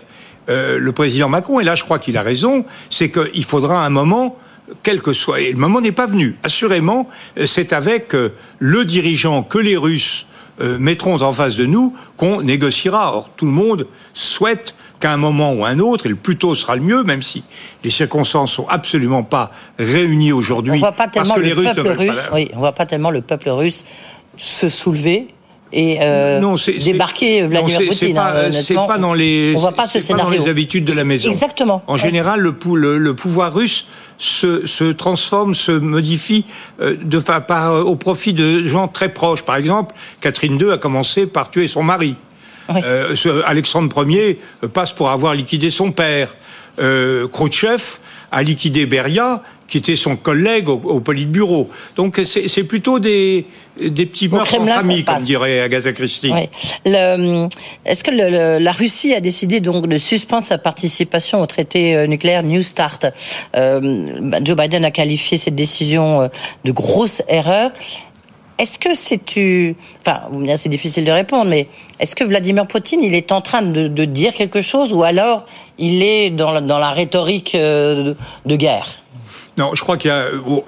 euh, 0.48 0.78
le 0.78 0.92
président 0.92 1.28
Macron, 1.28 1.60
et 1.60 1.64
là 1.64 1.74
je 1.74 1.84
crois 1.84 1.98
qu'il 1.98 2.16
a 2.16 2.22
raison, 2.22 2.64
c'est 2.88 3.10
qu'il 3.10 3.44
faudra 3.44 3.84
un 3.84 3.90
moment 3.90 4.38
quel 4.82 5.00
que 5.00 5.12
soit. 5.12 5.40
Et 5.40 5.52
le 5.52 5.58
moment 5.58 5.80
n'est 5.80 5.92
pas 5.92 6.06
venu. 6.06 6.36
Assurément, 6.42 7.08
euh, 7.38 7.46
c'est 7.46 7.72
avec 7.72 8.14
euh, 8.14 8.30
le 8.58 8.84
dirigeant 8.84 9.42
que 9.42 9.58
les 9.58 9.76
Russes 9.76 10.26
mettront 10.60 11.22
en 11.22 11.32
face 11.32 11.56
de 11.56 11.66
nous 11.66 11.94
qu'on 12.16 12.42
négociera. 12.42 13.14
Or, 13.14 13.30
tout 13.36 13.46
le 13.46 13.52
monde 13.52 13.86
souhaite 14.14 14.74
qu'à 15.00 15.12
un 15.12 15.16
moment 15.16 15.52
ou 15.52 15.64
un 15.64 15.78
autre, 15.78 16.06
et 16.06 16.08
le 16.08 16.16
plus 16.16 16.36
tôt 16.36 16.54
sera 16.54 16.74
le 16.76 16.82
mieux, 16.82 17.04
même 17.04 17.22
si 17.22 17.44
les 17.84 17.90
circonstances 17.90 18.52
sont 18.52 18.66
absolument 18.68 19.22
pas 19.22 19.52
réunies 19.78 20.32
aujourd'hui. 20.32 20.72
On 20.74 20.78
voit 20.78 20.92
pas 20.92 21.08
tellement 21.08 21.36
le 21.36 21.54
peuple 21.54 21.88
russe. 21.90 22.28
Oui, 22.32 22.50
on 22.54 22.58
voit 22.58 22.72
pas 22.72 22.86
tellement 22.86 23.10
le 23.10 23.20
peuple 23.20 23.50
russe 23.50 23.84
se 24.36 24.68
soulever 24.68 25.28
et 25.72 25.98
euh, 26.00 26.40
non, 26.40 26.54
débarquer 26.80 27.42
Vladimir 27.42 27.78
Poutine. 27.88 28.20
C'est 28.52 28.74
pas, 28.74 28.86
pas, 28.86 28.98
dans 28.98 29.12
les, 29.12 29.52
on 29.54 29.60
voit 29.60 29.72
pas 29.72 29.86
ce 29.86 30.00
scénario. 30.00 30.30
Pas 30.30 30.36
dans 30.36 30.44
les 30.44 30.50
habitudes 30.50 30.84
de 30.84 30.94
la 30.94 31.04
maison. 31.04 31.30
Exactement. 31.30 31.82
En 31.86 31.96
général, 31.96 32.40
le, 32.40 32.98
le, 32.98 33.14
pouvoir 33.14 33.52
russe 33.52 33.86
se, 34.16 34.66
se, 34.66 34.84
transforme, 34.84 35.54
se 35.54 35.72
modifie 35.72 36.46
euh, 36.80 36.96
de, 37.02 37.18
par, 37.18 37.86
au 37.86 37.96
profit 37.96 38.32
de 38.32 38.64
gens 38.64 38.88
très 38.88 39.10
proches. 39.10 39.42
Par 39.42 39.56
exemple, 39.56 39.94
Catherine 40.20 40.58
II 40.58 40.72
a 40.72 40.78
commencé 40.78 41.26
par 41.26 41.50
tuer 41.50 41.66
son 41.66 41.82
mari. 41.82 42.16
Euh, 42.70 43.14
Alexandre 43.46 44.08
Ier 44.08 44.38
passe 44.72 44.92
pour 44.92 45.10
avoir 45.10 45.34
liquidé 45.34 45.70
son 45.70 45.92
père. 45.92 46.34
Euh, 46.78 47.26
Khrouchtchev 47.28 47.98
a 48.30 48.42
liquidé 48.42 48.86
Beria, 48.86 49.42
qui 49.66 49.78
était 49.78 49.96
son 49.96 50.16
collègue 50.16 50.68
au, 50.68 50.74
au 50.74 51.00
Politburo. 51.00 51.68
Donc 51.96 52.20
c'est 52.24 52.64
plutôt 52.64 52.98
des, 52.98 53.46
des 53.80 54.06
petits 54.06 54.28
meurtres 54.28 54.60
entre 54.60 54.78
amis, 54.78 55.04
comme 55.04 55.22
dirait 55.22 55.60
Agatha 55.60 55.92
Christie. 55.92 56.32
Est-ce 56.84 58.04
que 58.04 58.10
le, 58.10 58.58
la 58.58 58.72
Russie 58.72 59.14
a 59.14 59.20
décidé 59.20 59.60
donc 59.60 59.86
de 59.86 59.98
suspendre 59.98 60.44
sa 60.44 60.58
participation 60.58 61.40
au 61.40 61.46
traité 61.46 61.96
euh, 61.96 62.06
nucléaire 62.06 62.42
New 62.42 62.62
Start? 62.62 63.06
Euh, 63.56 64.20
bah, 64.20 64.38
Joe 64.42 64.56
Biden 64.56 64.84
a 64.84 64.90
qualifié 64.90 65.38
cette 65.38 65.54
décision 65.54 66.22
euh, 66.22 66.28
de 66.64 66.72
grosse 66.72 67.22
erreur. 67.28 67.70
Est-ce 68.58 68.78
que 68.78 68.94
c'est 68.94 69.24
tu, 69.24 69.76
enfin, 70.00 70.22
c'est 70.56 70.68
difficile 70.68 71.04
de 71.04 71.12
répondre, 71.12 71.48
mais 71.48 71.68
est-ce 72.00 72.16
que 72.16 72.24
Vladimir 72.24 72.66
Poutine, 72.66 73.00
il 73.02 73.14
est 73.14 73.30
en 73.30 73.40
train 73.40 73.62
de, 73.62 73.86
de 73.86 74.04
dire 74.04 74.34
quelque 74.34 74.62
chose, 74.62 74.92
ou 74.92 75.04
alors 75.04 75.46
il 75.78 76.02
est 76.02 76.30
dans 76.30 76.50
la, 76.50 76.60
dans 76.60 76.78
la 76.78 76.90
rhétorique 76.90 77.54
de, 77.54 78.16
de 78.46 78.56
guerre? 78.56 78.88
Non, 79.58 79.74
je 79.74 79.82
crois 79.82 79.96
qu'il 79.96 80.12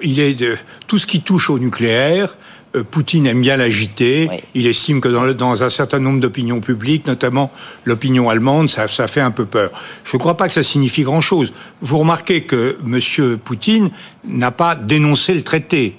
il 0.01 0.19
est 0.19 0.33
de 0.33 0.57
tout 0.87 0.97
ce 0.97 1.07
qui 1.07 1.21
touche 1.21 1.49
au 1.49 1.59
nucléaire. 1.59 2.37
Euh, 2.75 2.83
Poutine 2.83 3.25
aime 3.25 3.41
bien 3.41 3.57
l'agiter. 3.57 4.29
Il 4.53 4.67
estime 4.67 5.01
que 5.01 5.07
dans, 5.07 5.33
dans, 5.33 5.63
un 5.63 5.69
certain 5.69 5.99
nombre 5.99 6.19
d'opinions 6.19 6.59
publiques, 6.59 7.07
notamment 7.07 7.51
l'opinion 7.85 8.29
allemande, 8.29 8.69
ça, 8.69 8.87
ça, 8.87 9.07
fait 9.07 9.21
un 9.21 9.31
peu 9.31 9.45
peur. 9.45 9.71
Je 10.03 10.15
ne 10.15 10.19
crois 10.19 10.37
pas 10.37 10.47
que 10.47 10.53
ça 10.53 10.63
signifie 10.63 11.03
grand-chose. 11.03 11.53
Vous 11.81 11.97
remarquez 11.97 12.43
que 12.43 12.77
M. 12.85 13.37
Poutine 13.37 13.91
n'a 14.25 14.51
pas 14.51 14.75
dénoncé 14.75 15.33
le 15.33 15.43
traité. 15.43 15.95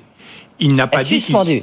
Il 0.62 0.76
n'a 0.76 0.86
pas 0.86 1.02
dit. 1.02 1.20
Suspendu. 1.20 1.62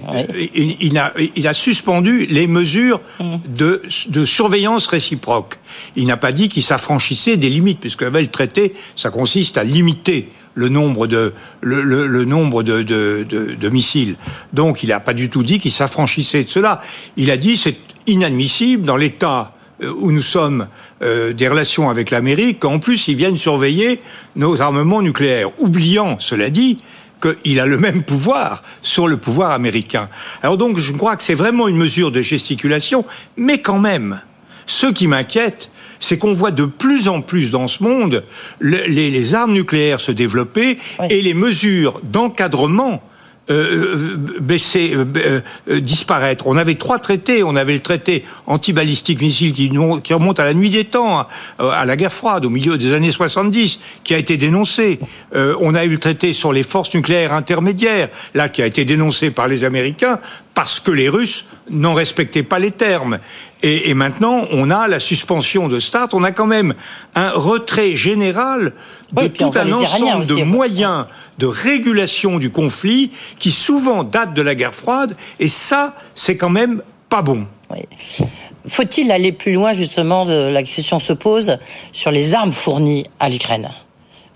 Il, 0.54 0.76
il, 0.82 0.98
a, 0.98 1.14
il, 1.36 1.48
a, 1.48 1.54
suspendu 1.54 2.26
les 2.26 2.48
mesures 2.48 3.00
mmh. 3.20 3.36
de, 3.48 3.82
de, 4.10 4.26
surveillance 4.26 4.88
réciproque. 4.88 5.58
Il 5.96 6.06
n'a 6.06 6.18
pas 6.18 6.34
dit 6.34 6.50
qu'il 6.50 6.64
s'affranchissait 6.64 7.38
des 7.38 7.50
limites, 7.50 7.80
puisque 7.80 8.02
le 8.02 8.28
traité, 8.28 8.74
ça 8.98 9.10
consiste 9.10 9.58
à 9.58 9.64
limiter 9.64 10.30
le 10.54 10.68
nombre 10.68 11.08
de, 11.08 11.34
le, 11.62 12.26
nombre 12.26 12.62
de, 12.64 12.84
de, 12.84 13.70
missiles. 13.70 14.16
Donc 14.52 14.84
il 14.84 14.90
n'a 14.90 15.00
pas 15.00 15.14
du 15.14 15.30
tout 15.30 15.44
dit 15.44 15.60
qu'il 15.60 15.72
s'affranchissait 15.72 16.44
de 16.44 16.50
cela. 16.50 16.82
Il 17.16 17.32
a 17.32 17.38
dit 17.38 17.56
c'est 17.56 17.78
inadmissible 18.08 18.86
dans 18.86 18.98
l'état 18.98 19.54
euh, 19.82 19.94
où 20.02 20.12
nous 20.12 20.22
sommes 20.22 20.68
euh, 21.02 21.32
des 21.32 21.48
relations 21.48 21.90
avec 21.90 22.12
l'Amérique, 22.12 22.60
qu'en 22.60 22.80
plus 22.80 23.08
ils 23.08 23.16
viennent 23.16 23.38
surveiller 23.38 24.02
nos 24.36 24.60
armements 24.60 25.02
nucléaires, 25.02 25.50
oubliant, 25.60 26.18
cela 26.20 26.50
dit, 26.50 26.80
qu'il 27.22 27.60
a 27.60 27.66
le 27.66 27.78
même 27.78 28.04
pouvoir 28.04 28.62
sur 28.82 29.08
le 29.08 29.18
pouvoir 29.18 29.52
américain. 29.52 30.10
Alors 30.42 30.58
donc 30.58 30.78
je 30.78 30.92
crois 30.94 31.16
que 31.16 31.24
c'est 31.24 31.34
vraiment 31.34 31.68
une 31.68 31.78
mesure 31.78 32.12
de 32.12 32.22
gesticulation, 32.22 33.06
mais 33.38 33.62
quand 33.62 33.80
même, 33.80 34.22
ce 34.66 34.88
qui 34.88 35.08
m'inquiète, 35.08 35.72
c'est 36.00 36.18
qu'on 36.18 36.34
voit 36.34 36.52
de 36.52 36.66
plus 36.66 37.08
en 37.08 37.22
plus 37.22 37.52
dans 37.52 37.68
ce 37.68 37.84
monde 37.84 38.24
les, 38.62 39.36
armes 39.36 39.54
nucléaires 39.54 40.00
se 40.00 40.12
développer 40.12 40.78
et 41.10 41.22
les 41.22 41.34
mesures 41.34 42.00
d'encadrement 42.04 43.04
euh, 43.50 44.18
euh, 44.50 45.42
euh, 45.70 45.80
disparaître. 45.80 46.48
On 46.48 46.58
avait 46.58 46.76
trois 46.76 47.00
traités. 47.00 47.44
On 47.44 47.56
avait 47.56 47.74
le 47.74 47.80
traité 47.80 48.24
anti-balistique 48.46 49.22
missile 49.22 49.54
qui, 49.54 49.72
qui, 50.04 50.14
remonte 50.14 50.40
à 50.40 50.46
la 50.46 50.54
nuit 50.54 50.70
des 50.70 50.86
temps, 50.86 51.26
à, 51.58 51.86
la 51.86 51.96
guerre 51.96 52.14
froide, 52.14 52.46
au 52.46 52.50
milieu 52.50 52.78
des 52.78 52.94
années 52.94 53.12
70, 53.12 53.80
qui 54.04 54.14
a 54.14 54.18
été 54.18 54.38
dénoncé. 54.38 55.00
on 55.34 55.74
a 55.76 55.86
eu 55.86 55.90
le 55.90 55.98
traité 55.98 56.34
sur 56.34 56.52
les 56.52 56.64
forces 56.64 56.94
nucléaires 56.94 57.34
intermédiaires, 57.34 58.10
là, 58.34 58.50
qui 58.50 58.62
a 58.62 58.66
été 58.66 58.86
dénoncé 58.86 59.32
par 59.32 59.48
les 59.48 59.64
Américains 59.64 60.20
parce 60.60 60.82
que 60.82 60.92
les 60.92 61.08
Russes 61.08 61.46
n'en 61.70 61.94
respectaient 61.94 62.44
pas 62.44 62.60
les 62.60 62.72
termes. 62.72 63.20
Et, 63.64 63.90
et, 63.90 63.94
maintenant, 63.94 64.46
on 64.52 64.70
a 64.70 64.90
la 64.90 65.00
suspension 65.00 65.70
de 65.70 65.80
start. 65.80 66.14
On 66.14 66.26
a 66.26 66.34
quand 66.34 66.48
même 66.48 66.74
un 67.16 67.30
retrait 67.30 67.96
général 67.96 68.74
de 69.14 69.28
tout 69.28 69.52
un 69.56 69.72
ensemble 69.72 70.26
de 70.26 70.44
moyens 70.44 71.06
de 71.38 71.46
régulation 71.46 72.40
du 72.40 72.50
conflit 72.50 73.12
qui 73.40 73.52
souvent 73.52 74.04
datent 74.04 74.34
de 74.34 74.42
la 74.42 74.54
guerre 74.54 74.76
froide. 74.76 75.16
Et 75.40 75.48
ça, 75.48 75.96
c'est 76.14 76.36
quand 76.36 76.50
même 76.50 76.82
pas 77.08 77.22
bon. 77.22 77.48
Oui. 77.70 78.28
Faut-il 78.68 79.14
aller 79.14 79.32
plus 79.32 79.54
loin, 79.54 79.72
justement, 79.72 80.26
de, 80.26 80.50
la 80.50 80.64
question 80.64 81.00
se 81.00 81.14
pose 81.14 81.58
sur 81.94 82.12
les 82.12 82.34
armes 82.34 82.52
fournies 82.52 83.06
à 83.22 83.30
l'Ukraine? 83.30 83.70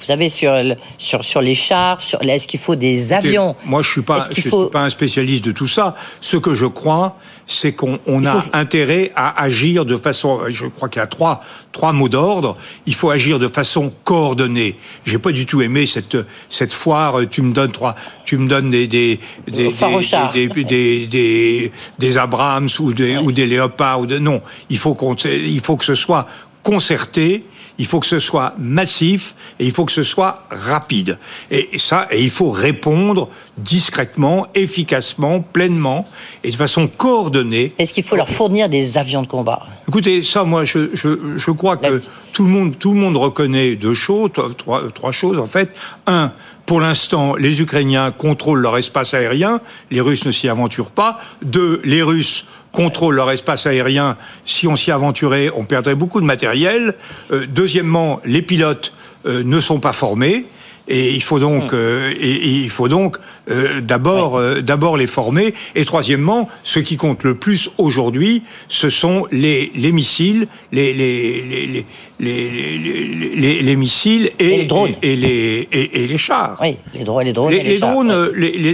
Vous 0.04 0.08
savez, 0.08 0.28
sur, 0.28 0.54
sur, 0.98 1.24
sur 1.24 1.42
les 1.42 1.56
chars, 1.56 2.02
sur, 2.02 2.22
est-ce 2.22 2.46
qu'il 2.46 2.60
faut 2.60 2.76
des 2.76 3.14
avions 3.14 3.56
Moi, 3.64 3.82
je 3.82 3.88
ne 3.88 3.92
suis, 3.94 4.02
pas, 4.02 4.28
je 4.30 4.42
suis 4.42 4.50
pas 4.70 4.82
un 4.82 4.90
spécialiste 4.90 5.46
de 5.46 5.54
tout 5.54 5.66
ça. 5.66 5.96
Ce 6.20 6.36
que 6.36 6.54
je 6.54 6.66
crois, 6.66 7.18
c'est 7.46 7.72
qu'on 7.72 8.00
on 8.06 8.26
a 8.26 8.44
intérêt 8.52 9.14
à 9.16 9.42
agir 9.42 9.86
de 9.86 9.96
façon. 9.96 10.42
Je 10.50 10.66
crois 10.66 10.90
qu'il 10.90 11.00
y 11.00 11.04
a 11.04 11.08
trois, 11.08 11.42
trois 11.72 11.94
mots 11.94 12.10
d'ordre. 12.10 12.58
Il 12.86 12.96
faut 12.96 13.12
agir 13.12 13.40
de 13.40 13.48
façon 13.48 13.94
coordonnée. 14.04 14.76
J'ai 15.06 15.20
pas 15.20 15.32
du 15.32 15.46
tout 15.46 15.62
aimé 15.62 15.86
cette, 15.86 16.18
cette 16.50 16.74
foire. 16.74 17.22
Tu 17.32 17.42
me 17.42 17.54
donnes 17.54 17.72
trois. 17.72 17.96
Tu 18.26 18.38
me 18.38 18.50
donnes 18.50 18.72
des 18.72 18.88
des 18.88 19.22
des 19.48 19.70
des, 19.72 20.48
des, 20.50 21.08
des, 21.08 21.72
des, 21.98 22.18
Abrams 22.18 22.68
ou 22.80 22.92
des, 22.92 23.18
ou 23.18 23.32
des 23.32 23.48
léopards 23.48 24.02
ou 24.02 24.06
de 24.06 24.20
non. 24.20 24.42
Il 24.70 24.78
faut 24.78 24.96
qu'on 24.96 25.16
il 25.16 25.62
faut 25.62 25.78
que 25.78 25.86
ce 25.86 25.96
soit 25.96 26.28
concerté 26.62 27.46
il 27.78 27.86
faut 27.86 28.00
que 28.00 28.06
ce 28.06 28.20
soit 28.20 28.54
massif 28.58 29.36
et 29.60 29.66
il 29.66 29.72
faut 29.72 29.86
que 29.86 29.92
ce 29.92 30.04
soit 30.04 30.44
rapide. 30.50 31.18
Et 31.52 31.80
ça, 31.80 32.08
et 32.12 32.22
il 32.22 32.30
faut 32.30 32.52
répondre 32.52 33.30
discrètement, 33.58 34.48
efficacement, 34.56 35.42
pleinement 35.42 36.06
et 36.44 36.52
de 36.52 36.56
façon 36.56 36.88
coordonnée. 36.88 37.74
Est-ce 37.80 37.94
qu'il 37.94 38.04
faut 38.04 38.16
leur 38.16 38.30
fournir 38.30 38.70
des 38.70 38.98
avions 38.98 39.22
de 39.22 39.28
combat? 39.28 39.66
Écoutez, 39.88 40.24
ça, 40.24 40.44
moi, 40.44 40.66
je, 40.66 40.90
je, 40.94 41.38
je 41.38 41.52
crois 41.52 41.78
que 41.78 42.02
tout 42.32 42.44
le 42.44 42.50
monde, 42.50 42.78
tout 42.78 42.94
le 42.94 43.00
monde 43.00 43.18
reconnaît 43.18 43.76
deux 43.76 43.94
choses, 43.94 44.32
trois, 44.58 44.82
trois 44.94 45.12
choses 45.12 45.40
en 45.40 45.46
fait. 45.46 45.70
Un, 46.08 46.32
pour 46.66 46.80
l'instant, 46.80 47.36
les 47.36 47.62
Ukrainiens 47.62 48.12
contrôlent 48.12 48.62
leur 48.62 48.78
espace 48.78 49.14
aérien, 49.14 49.60
les 49.92 50.00
Russes 50.00 50.26
ne 50.26 50.32
s'y 50.32 50.48
aventurent 50.48 50.92
pas. 50.92 51.20
Deux, 51.42 51.82
les 51.84 52.02
Russes 52.02 52.46
contrôlent 52.74 53.16
leur 53.16 53.32
espace 53.32 53.66
aérien. 53.66 54.18
Si 54.44 54.68
on 54.68 54.76
s'y 54.76 54.92
aventurait, 54.92 55.50
on 55.56 55.64
perdrait 55.64 55.96
beaucoup 55.96 56.20
de 56.20 56.26
matériel. 56.26 56.96
Euh, 57.32 57.46
deuxièmement, 57.48 58.20
les 58.26 58.42
pilotes 58.42 58.92
euh, 59.26 59.44
ne 59.46 59.62
sont 59.62 59.80
pas 59.80 59.94
formés. 59.94 60.46
Et 60.88 61.14
il 61.14 61.24
faut 61.24 61.40
donc, 61.40 61.72
hmm. 61.72 61.76
euh, 61.76 62.14
et, 62.20 62.50
il 62.50 62.70
faut 62.70 62.90
donc 62.90 63.18
euh, 63.50 63.80
d'abord, 63.80 64.36
euh, 64.36 64.62
d'abord 64.62 64.98
les 64.98 65.08
former. 65.08 65.54
Et 65.76 65.86
troisièmement, 65.86 66.50
ce 66.64 66.80
qui 66.80 66.98
compte 66.98 67.24
le 67.24 67.36
plus 67.36 67.70
aujourd'hui, 67.78 68.44
ce 68.68 68.90
sont 68.90 69.26
les, 69.32 69.72
les 69.76 69.92
missiles, 69.94 70.48
les 70.74 70.94
les, 70.94 71.42
les, 71.42 71.86
les, 72.20 73.36
les, 73.36 73.62
les 73.62 73.76
missiles 73.76 74.32
et, 74.40 74.58
les 74.58 74.66
drones 74.66 74.94
et, 75.02 75.16
les 75.16 75.70
et, 75.72 76.08
les 76.08 76.18
chars. 76.18 76.60
Oui, 76.62 76.76
les 76.94 77.04
drones, 77.04 77.26
les 77.26 77.34
drones. 77.34 77.54
Les, 77.54 77.80
drones, 77.80 78.32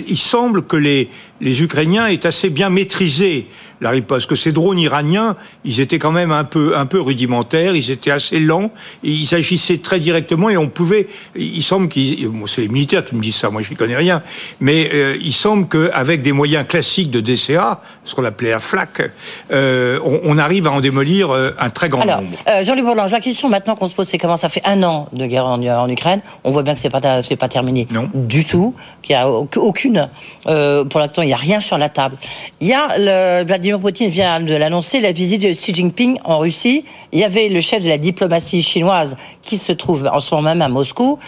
il 0.08 0.18
semble 0.18 0.64
que 0.64 0.78
les 0.78 1.10
les 1.42 1.62
Ukrainiens 1.62 2.08
aient 2.08 2.26
assez 2.26 2.50
bien 2.50 2.70
maîtrisé 2.70 3.48
la 3.82 3.92
riposte. 3.92 4.30
Que 4.30 4.36
ces 4.36 4.52
drones 4.52 4.80
iraniens, 4.80 5.36
ils 5.66 5.80
étaient 5.80 6.00
quand 6.00 6.12
même 6.12 6.32
un 6.32 6.44
peu, 6.44 6.78
un 6.78 6.86
peu 6.86 7.00
rudimentaires, 7.00 7.76
ils 7.76 7.92
étaient 7.92 8.12
assez 8.12 8.40
lents, 8.40 8.72
et 9.04 9.12
ils 9.12 9.34
agissaient 9.34 9.78
très 9.78 10.00
directement 10.00 10.50
et 10.50 10.58
on 10.58 10.68
pouvait. 10.68 11.08
Il 11.36 11.64
semble 11.64 11.90
qu'ils, 11.90 12.30
c'est 12.48 12.62
les 12.62 12.68
militaires 12.68 13.06
qui 13.06 13.16
me 13.16 13.22
disent 13.22 13.36
ça, 13.36 13.50
moi 13.50 13.62
je 13.62 13.70
n'y 13.70 13.76
connais 13.76 13.96
rien, 13.96 14.22
mais 14.60 14.90
euh, 14.94 15.18
il 15.22 15.34
semble 15.34 15.68
qu'avec 15.68 16.22
des 16.22 16.32
moyens 16.32 16.68
classiques 16.68 17.12
de 17.12 17.22
DCA, 17.22 17.82
ce 18.04 18.16
qu'on 18.16 18.26
appelait 18.26 18.52
la 18.52 18.60
FLAC, 18.60 19.12
euh, 19.52 20.00
on, 20.04 20.38
arrive 20.38 20.68
à 20.68 20.72
en 20.72 20.80
démolir 20.80 21.32
euh, 21.32 21.52
un 21.60 21.70
très 21.70 21.90
grand 21.90 22.02
Alors, 22.02 22.22
nombre. 22.22 22.38
Jean-Luc 22.64 22.86
Bourlange, 22.86 23.12
la 23.12 23.20
question 23.20 23.50
maintenant 23.50 23.76
qu'on 23.76 23.88
se 23.88 23.96
pose, 23.96 24.08
c'est 24.08 24.18
comment 24.18 24.38
ça 24.38 24.50
fait 24.50 24.62
un 24.66 24.82
an 24.84 25.10
de 25.14 25.26
guerre 25.26 25.46
en, 25.46 25.90
Ukraine. 25.90 26.22
On 26.44 26.52
voit 26.52 26.64
bien 26.64 26.74
que 26.74 26.80
c'est 26.80 26.90
pas, 26.90 27.22
c'est 27.22 27.36
pas 27.36 27.48
terminé 27.48 27.88
non. 27.92 28.10
du 28.14 28.46
tout, 28.46 28.74
qu'il 29.02 29.16
n'y 29.16 29.22
a 29.22 29.30
aucune, 29.30 30.10
pour 30.44 31.00
l'instant, 31.00 31.24
n'y 31.30 31.34
a 31.34 31.38
rien 31.38 31.60
sur 31.60 31.78
la 31.78 31.90
table. 31.90 32.18
Il 32.60 32.68
y 32.68 32.74
a, 32.74 33.44
Vladimir 33.44 33.80
Poutine 33.80 34.10
vient 34.10 34.40
de 34.40 34.56
l'annoncer, 34.56 35.02
la 35.02 35.12
visite 35.12 35.42
de 35.42 35.54
Xi 35.54 35.74
Jinping 35.74 36.20
en 36.24 36.40
Russie. 36.40 36.86
Il 37.12 37.20
y 37.20 37.24
avait 37.24 37.50
le 37.50 37.62
chef 37.62 37.84
de 37.84 37.90
la 37.90 37.98
diplomatie 37.98 38.62
chinoise 38.62 39.16
qui 39.42 39.58
se 39.58 39.72
trouve 39.72 40.10
en 40.12 40.20
ce 40.20 40.34
moment 40.36 40.50
même 40.50 40.62
à 40.62 40.70
Moscou 40.70 41.20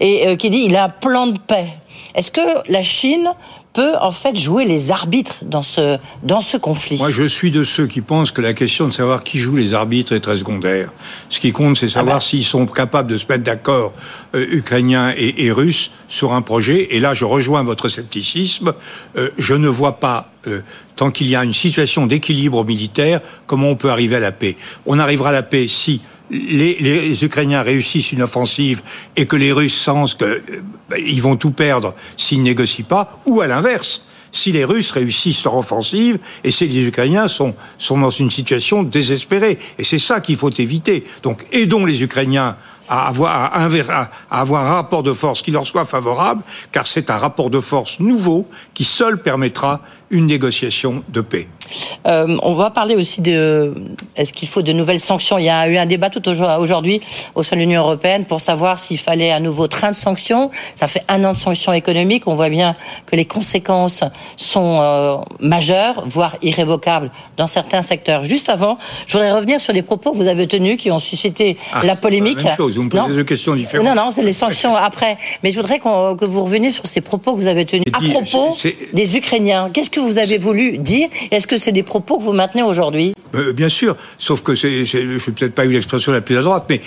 et 0.00 0.26
euh, 0.26 0.36
qui 0.36 0.50
dit 0.50 0.64
il 0.66 0.76
a 0.76 0.84
un 0.84 0.88
plan 0.88 1.26
de 1.26 1.38
paix. 1.38 1.66
Est-ce 2.14 2.30
que 2.30 2.40
la 2.70 2.82
Chine 2.82 3.30
peut 3.72 3.94
en 4.00 4.12
fait 4.12 4.36
jouer 4.36 4.64
les 4.64 4.90
arbitres 4.90 5.38
dans 5.42 5.62
ce, 5.62 5.98
dans 6.22 6.40
ce 6.40 6.56
conflit 6.56 6.98
Moi, 6.98 7.10
je 7.10 7.24
suis 7.24 7.50
de 7.50 7.62
ceux 7.62 7.86
qui 7.86 8.00
pensent 8.00 8.32
que 8.32 8.40
la 8.40 8.52
question 8.52 8.88
de 8.88 8.92
savoir 8.92 9.22
qui 9.22 9.38
joue 9.38 9.56
les 9.56 9.74
arbitres 9.74 10.12
est 10.12 10.20
très 10.20 10.38
secondaire. 10.38 10.90
Ce 11.28 11.38
qui 11.40 11.52
compte, 11.52 11.76
c'est 11.76 11.88
savoir 11.88 12.16
ah 12.16 12.18
bah. 12.18 12.20
s'ils 12.20 12.44
sont 12.44 12.66
capables 12.66 13.08
de 13.08 13.16
se 13.16 13.26
mettre 13.28 13.44
d'accord, 13.44 13.92
euh, 14.34 14.46
ukrainiens 14.50 15.14
et, 15.16 15.52
russes, 15.52 15.90
sur 16.08 16.32
un 16.32 16.42
projet. 16.42 16.94
Et 16.96 17.00
là, 17.00 17.14
je 17.14 17.24
rejoins 17.24 17.62
votre 17.62 17.88
scepticisme. 17.88 18.72
Euh, 19.16 19.30
je 19.38 19.54
ne 19.54 19.68
vois 19.68 20.00
pas, 20.00 20.30
euh, 20.48 20.60
tant 20.96 21.10
qu'il 21.10 21.28
y 21.28 21.36
a 21.36 21.44
une 21.44 21.54
situation 21.54 22.06
d'équilibre 22.06 22.64
militaire, 22.64 23.20
comment 23.46 23.70
on 23.70 23.76
peut 23.76 23.90
arriver 23.90 24.16
à 24.16 24.20
la 24.20 24.32
paix. 24.32 24.56
On 24.86 24.98
arrivera 24.98 25.28
à 25.28 25.32
la 25.32 25.42
paix 25.42 25.68
si 25.68 26.00
les, 26.30 27.24
Ukrainiens 27.24 27.62
réussissent 27.62 28.12
une 28.12 28.22
offensive 28.22 28.82
et 29.16 29.26
que 29.26 29.36
les 29.36 29.52
Russes 29.52 29.78
sentent 29.80 30.16
qu'ils 30.16 31.18
euh, 31.18 31.22
vont 31.22 31.36
tout 31.36 31.50
perdre 31.50 31.94
s'ils 32.16 32.42
négocient 32.42 32.86
pas, 32.86 33.20
ou 33.26 33.40
à 33.40 33.46
l'inverse, 33.46 34.06
si 34.32 34.52
les 34.52 34.64
Russes 34.64 34.92
réussissent 34.92 35.44
leur 35.44 35.56
offensive 35.56 36.18
et 36.44 36.50
si 36.50 36.68
les 36.68 36.86
Ukrainiens 36.86 37.28
sont, 37.28 37.54
sont 37.78 37.98
dans 37.98 38.10
une 38.10 38.30
situation 38.30 38.82
désespérée. 38.82 39.58
Et 39.78 39.84
c'est 39.84 39.98
ça 39.98 40.20
qu'il 40.20 40.36
faut 40.36 40.50
éviter. 40.50 41.04
Donc 41.22 41.44
aidons 41.52 41.84
les 41.84 42.02
Ukrainiens 42.02 42.56
à 42.90 43.06
avoir, 43.06 43.30
à, 43.54 44.10
avoir 44.30 44.66
un 44.66 44.74
rapport 44.74 45.04
de 45.04 45.12
force 45.12 45.42
qui 45.42 45.52
leur 45.52 45.66
soit 45.66 45.84
favorable, 45.84 46.42
car 46.72 46.88
c'est 46.88 47.08
un 47.08 47.16
rapport 47.16 47.48
de 47.48 47.60
force 47.60 48.00
nouveau 48.00 48.46
qui 48.74 48.82
seul 48.82 49.22
permettra 49.22 49.80
une 50.10 50.26
négociation 50.26 51.04
de 51.08 51.20
paix. 51.20 51.46
Euh, 52.08 52.36
on 52.42 52.54
va 52.54 52.70
parler 52.70 52.96
aussi 52.96 53.20
de 53.20 53.72
est-ce 54.16 54.32
qu'il 54.32 54.48
faut 54.48 54.62
de 54.62 54.72
nouvelles 54.72 54.98
sanctions? 54.98 55.38
Il 55.38 55.44
y 55.44 55.48
a 55.48 55.68
eu 55.68 55.76
un 55.76 55.86
débat 55.86 56.10
tout 56.10 56.28
aujourd'hui 56.28 57.00
au 57.36 57.44
sein 57.44 57.54
de 57.54 57.60
l'Union 57.60 57.82
européenne 57.82 58.24
pour 58.24 58.40
savoir 58.40 58.80
s'il 58.80 58.98
fallait 58.98 59.30
un 59.30 59.38
nouveau 59.38 59.68
train 59.68 59.92
de 59.92 59.96
sanctions. 59.96 60.50
Ça 60.74 60.88
fait 60.88 61.04
un 61.06 61.22
an 61.22 61.32
de 61.32 61.38
sanctions 61.38 61.72
économiques. 61.72 62.24
On 62.26 62.34
voit 62.34 62.48
bien 62.48 62.74
que 63.06 63.14
les 63.14 63.24
conséquences 63.24 64.02
sont 64.36 64.80
euh, 64.82 65.16
majeures, 65.38 66.02
voire 66.08 66.36
irrévocables 66.42 67.12
dans 67.36 67.46
certains 67.46 67.82
secteurs. 67.82 68.24
Juste 68.24 68.48
avant, 68.48 68.78
je 69.06 69.12
voudrais 69.12 69.32
revenir 69.32 69.60
sur 69.60 69.72
les 69.72 69.82
propos 69.82 70.10
que 70.10 70.16
vous 70.16 70.26
avez 70.26 70.48
tenus 70.48 70.76
qui 70.76 70.90
ont 70.90 70.98
suscité 70.98 71.56
ah, 71.72 71.84
la 71.84 71.94
polémique 71.94 72.44
non. 72.92 73.08
deux 73.08 73.24
questions 73.24 73.54
différentes. 73.54 73.86
Non, 73.86 73.94
non, 73.94 74.10
c'est 74.10 74.22
les 74.22 74.32
sanctions 74.32 74.76
après. 74.76 75.18
Mais 75.42 75.50
je 75.50 75.56
voudrais 75.56 75.78
que 75.78 76.24
vous 76.24 76.42
reveniez 76.42 76.70
sur 76.70 76.86
ces 76.86 77.00
propos 77.00 77.34
que 77.34 77.40
vous 77.40 77.46
avez 77.46 77.64
tenus. 77.64 77.84
à 77.92 78.00
propos 78.00 78.56
des 78.92 79.16
Ukrainiens, 79.16 79.70
qu'est-ce 79.72 79.90
que 79.90 80.00
vous 80.00 80.18
avez 80.18 80.38
voulu 80.38 80.78
dire 80.78 81.08
Est-ce 81.30 81.46
que 81.46 81.56
c'est 81.56 81.72
des 81.72 81.82
propos 81.82 82.18
que 82.18 82.24
vous 82.24 82.32
maintenez 82.32 82.62
aujourd'hui? 82.62 83.14
Euh, 83.34 83.52
Bien 83.52 83.68
sûr, 83.68 83.96
sauf 84.18 84.42
que 84.42 84.54
c'est, 84.54 84.84
je 84.84 84.98
n'ai 84.98 85.18
peut-être 85.18 85.54
pas 85.54 85.64
eu 85.64 85.70
l'expression 85.70 86.12
la 86.12 86.20
plus 86.20 86.36
à 86.36 86.42
droite, 86.42 86.64
mais 86.68 86.80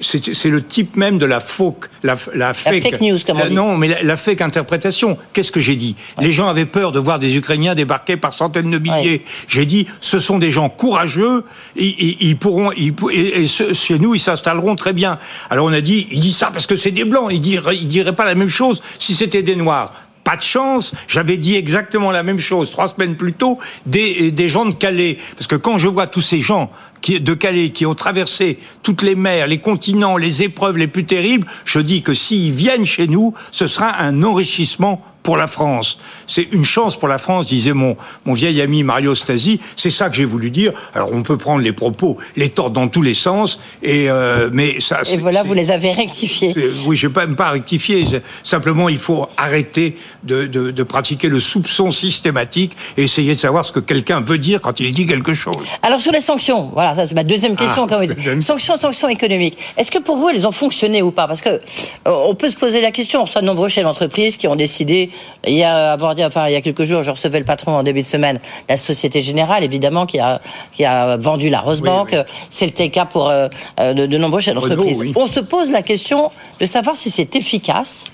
c'est 0.00 0.48
le 0.48 0.62
type 0.62 0.96
même 0.96 1.18
de 1.18 1.26
la 1.26 1.40
fake, 1.40 1.90
la, 2.02 2.16
fake, 2.16 3.00
news, 3.00 3.18
comme 3.26 3.40
on 3.40 3.46
dit. 3.46 3.54
Non, 3.54 3.76
mais 3.76 4.02
la, 4.02 4.16
fake 4.16 4.40
interprétation. 4.40 5.18
Qu'est-ce 5.32 5.52
que 5.52 5.60
j'ai 5.60 5.76
dit? 5.76 5.96
Les 6.20 6.32
gens 6.32 6.48
avaient 6.48 6.66
peur 6.66 6.92
de 6.92 6.98
voir 6.98 7.18
des 7.18 7.36
Ukrainiens 7.36 7.74
débarquer 7.74 8.16
par 8.16 8.34
centaines 8.34 8.70
de 8.70 8.78
milliers. 8.78 9.22
J'ai 9.48 9.66
dit, 9.66 9.86
ce 10.00 10.18
sont 10.18 10.38
des 10.38 10.50
gens 10.50 10.68
courageux, 10.68 11.44
ils, 11.76 12.16
ils, 12.20 12.36
pourront, 12.36 12.72
ils, 12.72 12.94
et, 13.12 13.46
chez 13.46 13.98
nous, 13.98 14.14
ils 14.14 14.20
s'installeront 14.20 14.76
très 14.76 14.92
bien. 14.92 15.18
Alors 15.50 15.66
on 15.66 15.72
a 15.72 15.80
dit, 15.80 16.06
il 16.10 16.20
dit 16.20 16.32
ça 16.32 16.50
parce 16.52 16.66
que 16.66 16.76
c'est 16.76 16.90
des 16.90 17.04
blancs. 17.04 17.28
Il 17.30 17.40
dirait, 17.40 17.76
dirait 17.76 18.14
pas 18.14 18.24
la 18.24 18.34
même 18.34 18.48
chose 18.48 18.82
si 18.98 19.14
c'était 19.14 19.42
des 19.42 19.56
noirs. 19.56 19.92
Pas 20.24 20.36
de 20.36 20.42
chance, 20.42 20.92
j'avais 21.08 21.36
dit 21.36 21.56
exactement 21.56 22.12
la 22.12 22.22
même 22.22 22.38
chose 22.38 22.70
trois 22.70 22.88
semaines 22.88 23.16
plus 23.16 23.32
tôt 23.32 23.58
des 23.86 24.48
gens 24.48 24.64
de 24.64 24.72
Calais. 24.72 25.18
Parce 25.36 25.48
que 25.48 25.56
quand 25.56 25.78
je 25.78 25.88
vois 25.88 26.06
tous 26.06 26.20
ces 26.20 26.40
gens 26.40 26.70
qui, 27.02 27.20
de 27.20 27.34
Calais 27.34 27.70
qui 27.70 27.84
ont 27.84 27.94
traversé 27.94 28.58
toutes 28.82 29.02
les 29.02 29.14
mers, 29.14 29.46
les 29.46 29.58
continents, 29.58 30.16
les 30.16 30.42
épreuves 30.42 30.78
les 30.78 30.86
plus 30.86 31.04
terribles, 31.04 31.46
je 31.64 31.80
dis 31.80 32.02
que 32.02 32.14
s'ils 32.14 32.52
viennent 32.52 32.86
chez 32.86 33.06
nous, 33.06 33.34
ce 33.50 33.66
sera 33.66 34.00
un 34.00 34.22
enrichissement 34.22 35.02
pour 35.22 35.36
la 35.36 35.46
France. 35.46 35.98
C'est 36.26 36.48
une 36.52 36.64
chance 36.64 36.96
pour 36.96 37.08
la 37.08 37.18
France, 37.18 37.46
disait 37.46 37.72
mon, 37.72 37.96
mon 38.24 38.32
vieil 38.32 38.60
ami 38.60 38.82
Mario 38.82 39.14
Stasi. 39.14 39.60
C'est 39.76 39.90
ça 39.90 40.10
que 40.10 40.16
j'ai 40.16 40.24
voulu 40.24 40.50
dire. 40.50 40.72
Alors 40.94 41.12
on 41.12 41.22
peut 41.22 41.36
prendre 41.36 41.62
les 41.62 41.72
propos, 41.72 42.18
les 42.36 42.48
tordre 42.48 42.72
dans 42.72 42.88
tous 42.88 43.02
les 43.02 43.14
sens, 43.14 43.60
et 43.82 44.10
euh, 44.10 44.50
mais 44.52 44.80
ça. 44.80 45.00
Et 45.10 45.18
voilà, 45.18 45.42
vous 45.42 45.54
les 45.54 45.70
avez 45.70 45.92
rectifiés. 45.92 46.54
Oui, 46.86 46.96
je 46.96 47.06
ne 47.06 47.12
vais 47.12 47.34
pas 47.34 47.50
rectifier. 47.50 48.04
Simplement, 48.42 48.88
il 48.88 48.98
faut 48.98 49.28
arrêter 49.36 49.96
de, 50.24 50.46
de, 50.46 50.70
de, 50.70 50.82
pratiquer 50.82 51.28
le 51.28 51.40
soupçon 51.40 51.90
systématique 51.90 52.76
et 52.96 53.04
essayer 53.04 53.34
de 53.34 53.40
savoir 53.40 53.64
ce 53.64 53.72
que 53.72 53.80
quelqu'un 53.80 54.20
veut 54.20 54.38
dire 54.38 54.60
quand 54.60 54.80
il 54.80 54.92
dit 54.92 55.06
quelque 55.06 55.34
chose. 55.34 55.66
Alors 55.82 56.00
sur 56.00 56.12
les 56.12 56.20
sanctions, 56.20 56.70
voilà, 56.72 56.91
ça 56.94 57.06
c'est 57.06 57.14
ma 57.14 57.24
deuxième 57.24 57.56
question. 57.56 57.86
Ah, 57.90 57.96
quand 58.06 58.40
sanctions, 58.40 58.76
sanctions 58.76 59.08
économiques. 59.08 59.58
Est-ce 59.76 59.90
que 59.90 59.98
pour 59.98 60.16
vous, 60.16 60.28
elles 60.28 60.46
ont 60.46 60.52
fonctionné 60.52 61.02
ou 61.02 61.10
pas? 61.10 61.26
Parce 61.26 61.40
que 61.40 61.50
euh, 61.50 61.58
on 62.06 62.34
peut 62.34 62.48
se 62.48 62.56
poser 62.56 62.80
la 62.80 62.90
question. 62.90 63.20
On 63.20 63.24
reçoit 63.24 63.40
de 63.40 63.46
nombreux 63.46 63.68
chefs 63.68 63.84
d'entreprise 63.84 64.36
qui 64.36 64.48
ont 64.48 64.56
décidé 64.56 65.10
il 65.46 65.54
y 65.54 65.64
a, 65.64 65.96
enfin, 66.00 66.48
il 66.48 66.52
y 66.52 66.56
a 66.56 66.60
quelques 66.60 66.84
jours, 66.84 67.02
je 67.02 67.10
recevais 67.10 67.38
le 67.38 67.44
patron 67.44 67.72
en 67.72 67.82
début 67.82 68.02
de 68.02 68.06
semaine, 68.06 68.38
la 68.68 68.76
Société 68.76 69.20
Générale, 69.20 69.64
évidemment, 69.64 70.06
qui 70.06 70.18
a, 70.18 70.40
qui 70.72 70.84
a 70.84 71.16
vendu 71.16 71.48
la 71.48 71.60
Rosebank. 71.60 72.16
C'est 72.50 72.66
le 72.66 72.88
cas 72.88 73.04
pour 73.04 73.28
euh, 73.28 73.48
euh, 73.80 73.94
de, 73.94 74.18
nombreux 74.18 74.40
chefs 74.40 74.54
d'entreprise. 74.54 75.02
On 75.16 75.26
se 75.26 75.40
pose 75.40 75.70
la 75.70 75.82
question 75.82 76.30
de 76.60 76.66
savoir 76.66 76.96
si 76.96 77.10
c'est 77.10 77.34
efficace. 77.36 78.04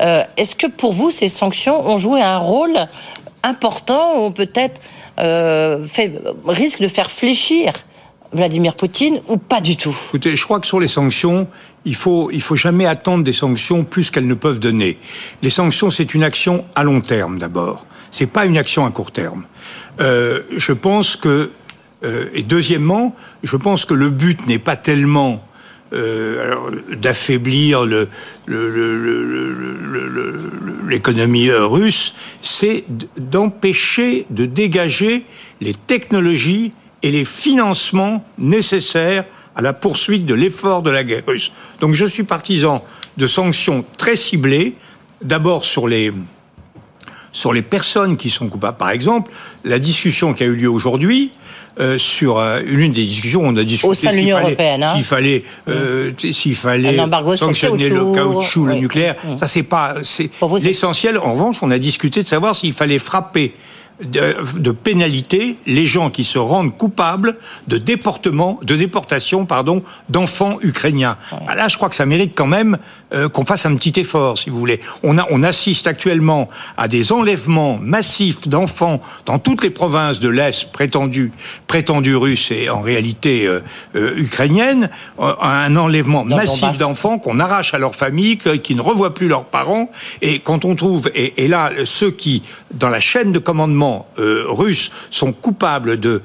Euh, 0.00 0.22
est-ce 0.36 0.54
que 0.54 0.66
pour 0.66 0.92
vous, 0.92 1.10
ces 1.10 1.28
sanctions 1.28 1.86
ont 1.86 1.98
joué 1.98 2.22
un 2.22 2.38
rôle 2.38 2.88
important 3.42 4.24
ou 4.24 4.30
peut-être 4.30 4.80
euh, 5.20 5.84
risque 6.46 6.80
de 6.80 6.88
faire 6.88 7.10
fléchir 7.10 7.72
Vladimir 8.32 8.74
Poutine 8.74 9.20
ou 9.28 9.36
pas 9.36 9.60
du 9.60 9.76
tout? 9.76 9.96
Écoutez, 10.08 10.36
je 10.36 10.44
crois 10.44 10.60
que 10.60 10.66
sur 10.66 10.80
les 10.80 10.88
sanctions, 10.88 11.48
il 11.84 11.94
faut, 11.94 12.30
il 12.30 12.42
faut 12.42 12.56
jamais 12.56 12.86
attendre 12.86 13.24
des 13.24 13.32
sanctions 13.32 13.84
plus 13.84 14.10
qu'elles 14.10 14.26
ne 14.26 14.34
peuvent 14.34 14.60
donner. 14.60 14.98
Les 15.42 15.50
sanctions, 15.50 15.90
c'est 15.90 16.14
une 16.14 16.22
action 16.22 16.64
à 16.74 16.84
long 16.84 17.00
terme 17.00 17.38
d'abord. 17.38 17.86
C'est 18.10 18.26
pas 18.26 18.44
une 18.44 18.58
action 18.58 18.84
à 18.86 18.90
court 18.90 19.12
terme. 19.12 19.44
Euh, 20.00 20.42
je 20.56 20.72
pense 20.72 21.16
que, 21.16 21.50
euh, 22.04 22.28
et 22.32 22.42
deuxièmement, 22.42 23.16
je 23.42 23.56
pense 23.56 23.84
que 23.84 23.94
le 23.94 24.10
but 24.10 24.46
n'est 24.46 24.58
pas 24.58 24.76
tellement 24.76 25.44
euh, 25.94 26.70
d'affaiblir 26.96 27.86
l'économie 30.86 31.50
russe, 31.50 32.14
c'est 32.42 32.84
d'empêcher 33.16 34.26
de 34.28 34.44
dégager 34.44 35.24
les 35.62 35.72
technologies 35.72 36.72
et 37.02 37.10
les 37.10 37.24
financements 37.24 38.24
nécessaires 38.38 39.24
à 39.56 39.62
la 39.62 39.72
poursuite 39.72 40.24
de 40.24 40.34
l'effort 40.34 40.82
de 40.82 40.90
la 40.90 41.02
guerre 41.02 41.24
russe. 41.26 41.52
Donc 41.80 41.94
je 41.94 42.06
suis 42.06 42.22
partisan 42.22 42.84
de 43.16 43.26
sanctions 43.26 43.84
très 43.96 44.16
ciblées, 44.16 44.74
d'abord 45.22 45.64
sur 45.64 45.88
les 45.88 46.12
sur 47.32 47.52
les 47.52 47.62
personnes 47.62 48.16
qui 48.16 48.30
sont 48.30 48.48
coupables. 48.48 48.78
Par 48.78 48.90
exemple, 48.90 49.30
la 49.64 49.78
discussion 49.78 50.32
qui 50.32 50.42
a 50.42 50.46
eu 50.46 50.54
lieu 50.54 50.70
aujourd'hui 50.70 51.30
euh, 51.78 51.98
sur 51.98 52.38
euh, 52.38 52.60
une 52.66 52.92
des 52.92 53.04
discussions, 53.04 53.42
on 53.44 53.54
a 53.56 53.64
discuté 53.64 53.88
au 53.88 53.94
sein 53.94 54.10
de 54.10 54.16
l'Union 54.16 54.38
européenne, 54.38 54.82
hein. 54.82 54.94
s'il 54.94 55.04
fallait, 55.04 55.44
euh, 55.68 56.10
s'il 56.32 56.56
fallait 56.56 56.98
sanctionner 57.36 57.90
le 57.90 58.12
caoutchouc, 58.12 58.66
le 58.66 58.74
nucléaire. 58.74 59.16
Ça 59.38 59.46
c'est 59.46 59.62
pas, 59.62 59.96
c'est 60.02 60.30
l'essentiel. 60.62 61.18
En 61.18 61.34
revanche, 61.34 61.58
on 61.62 61.70
a 61.70 61.78
discuté 61.78 62.22
de 62.22 62.28
savoir 62.28 62.56
s'il 62.56 62.72
fallait 62.72 62.98
frapper 62.98 63.54
de, 64.02 64.36
de, 64.58 64.70
pénalité 64.70 65.56
les 65.66 65.86
gens 65.86 66.10
qui 66.10 66.24
se 66.24 66.38
rendent 66.38 66.76
coupables 66.76 67.36
de 67.66 67.78
déportement, 67.78 68.60
de 68.62 68.76
déportation, 68.76 69.44
pardon, 69.44 69.82
d'enfants 70.08 70.58
ukrainiens. 70.62 71.16
Ah, 71.48 71.54
là, 71.54 71.68
je 71.68 71.76
crois 71.76 71.88
que 71.88 71.96
ça 71.96 72.06
mérite 72.06 72.32
quand 72.34 72.46
même 72.46 72.78
euh, 73.12 73.28
qu'on 73.28 73.44
fasse 73.44 73.66
un 73.66 73.74
petit 73.74 73.98
effort, 73.98 74.38
si 74.38 74.50
vous 74.50 74.58
voulez. 74.58 74.80
On, 75.02 75.18
a, 75.18 75.26
on 75.30 75.42
assiste 75.42 75.86
actuellement 75.86 76.48
à 76.76 76.86
des 76.86 77.12
enlèvements 77.12 77.78
massifs 77.80 78.46
d'enfants 78.46 79.00
dans 79.26 79.38
toutes 79.38 79.62
les 79.62 79.70
provinces 79.70 80.20
de 80.20 80.28
l'Est 80.28 80.70
prétendues 80.70 81.32
prétendu 81.66 82.14
russes 82.16 82.50
et 82.50 82.70
en 82.70 82.80
réalité 82.80 83.46
euh, 83.46 83.60
euh, 83.96 84.14
ukrainiennes, 84.16 84.90
un 85.18 85.76
enlèvement 85.76 86.24
massif 86.24 86.78
d'enfants 86.78 87.18
qu'on 87.18 87.40
arrache 87.40 87.74
à 87.74 87.78
leur 87.78 87.94
famille, 87.94 88.38
qui 88.38 88.74
ne 88.74 88.80
revoient 88.80 89.14
plus 89.14 89.28
leurs 89.28 89.44
parents. 89.44 89.90
Et 90.22 90.38
quand 90.38 90.64
on 90.64 90.74
trouve, 90.76 91.10
et, 91.14 91.44
et 91.44 91.48
là, 91.48 91.70
ceux 91.84 92.10
qui, 92.10 92.42
dans 92.72 92.88
la 92.88 93.00
chaîne 93.00 93.32
de 93.32 93.38
commandement, 93.38 93.87
gouvernements 93.88 94.06
euh, 94.18 94.44
russes 94.48 94.90
sont 95.10 95.32
coupables 95.32 95.98
de 96.00 96.22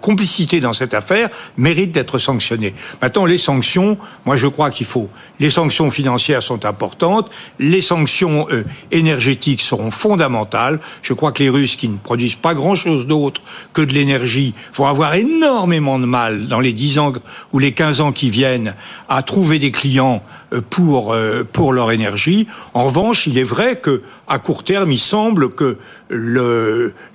complicité 0.00 0.60
dans 0.60 0.72
cette 0.72 0.94
affaire 0.94 1.28
méritent 1.56 1.92
d'être 1.92 2.18
sanctionnés. 2.18 2.74
Maintenant, 3.02 3.26
les 3.26 3.38
sanctions, 3.38 3.98
moi 4.24 4.36
je 4.36 4.46
crois 4.46 4.70
qu'il 4.70 4.86
faut. 4.86 5.08
Les 5.38 5.50
sanctions 5.50 5.90
financières 5.90 6.42
sont 6.42 6.64
importantes, 6.64 7.30
les 7.58 7.80
sanctions 7.80 8.46
euh, 8.50 8.64
énergétiques 8.90 9.62
seront 9.62 9.90
fondamentales. 9.90 10.80
Je 11.02 11.14
crois 11.14 11.32
que 11.32 11.42
les 11.42 11.48
Russes, 11.48 11.76
qui 11.76 11.88
ne 11.88 11.96
produisent 11.96 12.34
pas 12.36 12.54
grand-chose 12.54 13.06
d'autre 13.06 13.40
que 13.72 13.82
de 13.82 13.92
l'énergie, 13.92 14.54
vont 14.74 14.86
avoir 14.86 15.14
énormément 15.14 15.98
de 15.98 16.06
mal 16.06 16.46
dans 16.46 16.60
les 16.60 16.72
10 16.72 16.98
ans 16.98 17.12
ou 17.52 17.58
les 17.58 17.72
15 17.72 18.00
ans 18.00 18.12
qui 18.12 18.30
viennent 18.30 18.74
à 19.08 19.22
trouver 19.22 19.58
des 19.58 19.72
clients 19.72 20.22
pour, 20.58 21.12
euh, 21.12 21.44
pour 21.50 21.72
leur 21.72 21.92
énergie. 21.92 22.46
En 22.74 22.84
revanche, 22.84 23.26
il 23.26 23.38
est 23.38 23.44
vrai 23.44 23.76
que 23.76 24.02
à 24.26 24.38
court 24.38 24.64
terme, 24.64 24.90
il 24.90 24.98
semble 24.98 25.50
que 25.50 25.78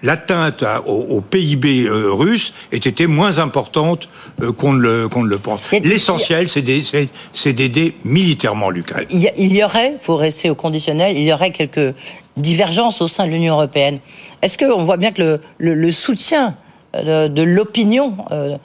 l'atteinte 0.01 0.63
au, 0.85 0.93
au, 0.93 1.21
PIB 1.21 1.85
euh, 1.85 2.11
russe 2.11 2.53
ait 2.71 2.77
été 2.77 3.07
moins 3.07 3.39
importante 3.39 4.09
qu'on 4.57 4.73
ne, 4.73 4.79
le, 4.79 5.07
qu'on 5.09 5.23
ne 5.23 5.29
le 5.29 5.37
pense. 5.37 5.59
L'essentiel, 5.71 6.47
c'est 6.47 7.53
d'aider 7.53 7.95
militairement 8.03 8.69
l'Ukraine. 8.69 9.05
Il, 9.09 9.29
il 9.37 9.55
y 9.55 9.63
aurait, 9.63 9.97
faut 10.01 10.15
rester 10.15 10.49
au 10.49 10.55
conditionnel, 10.55 11.17
il 11.17 11.23
y 11.23 11.33
aurait 11.33 11.51
quelques 11.51 11.95
divergences 12.37 13.01
au 13.01 13.07
sein 13.07 13.25
de 13.25 13.31
l'Union 13.31 13.55
européenne. 13.55 13.99
Est-ce 14.41 14.57
qu'on 14.57 14.83
voit 14.83 14.97
bien 14.97 15.11
que 15.11 15.21
le, 15.21 15.41
le, 15.57 15.73
le 15.73 15.91
soutien 15.91 16.55
de, 16.93 17.27
de 17.27 17.41
l'opinion 17.41 18.17
euh, 18.31 18.57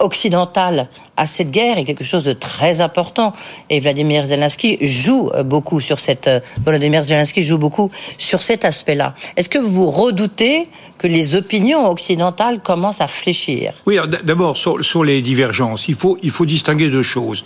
occidentale 0.00 0.88
à 1.16 1.26
cette 1.26 1.50
guerre 1.50 1.78
est 1.78 1.84
quelque 1.84 2.04
chose 2.04 2.24
de 2.24 2.32
très 2.32 2.80
important. 2.80 3.32
Et 3.70 3.80
Vladimir 3.80 4.26
Zelensky 4.26 4.78
joue 4.80 5.30
euh, 5.34 5.42
beaucoup 5.42 5.80
sur 5.80 5.98
cette 5.98 6.28
euh, 6.28 6.40
Volodymyr 6.64 7.02
Zelensky 7.02 7.42
joue 7.42 7.58
beaucoup 7.58 7.90
sur 8.18 8.42
cet 8.42 8.64
aspect-là. 8.64 9.14
Est-ce 9.36 9.48
que 9.48 9.58
vous 9.58 9.88
redoutez 9.90 10.68
que 10.98 11.06
les 11.06 11.34
opinions 11.34 11.90
occidentales 11.90 12.60
commencent 12.60 13.00
à 13.00 13.08
fléchir? 13.08 13.74
Oui, 13.86 13.98
d'abord 14.22 14.56
sur, 14.56 14.84
sur, 14.84 15.04
les 15.04 15.22
divergences, 15.22 15.88
il 15.88 15.94
faut 15.94 16.18
il 16.22 16.30
faut 16.30 16.46
distinguer 16.46 16.88
deux 16.88 17.02
choses. 17.02 17.44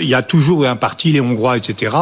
Il 0.00 0.08
y 0.08 0.14
a 0.14 0.22
toujours 0.22 0.66
un 0.66 0.76
parti, 0.76 1.12
les 1.12 1.20
Hongrois, 1.20 1.56
etc., 1.56 1.96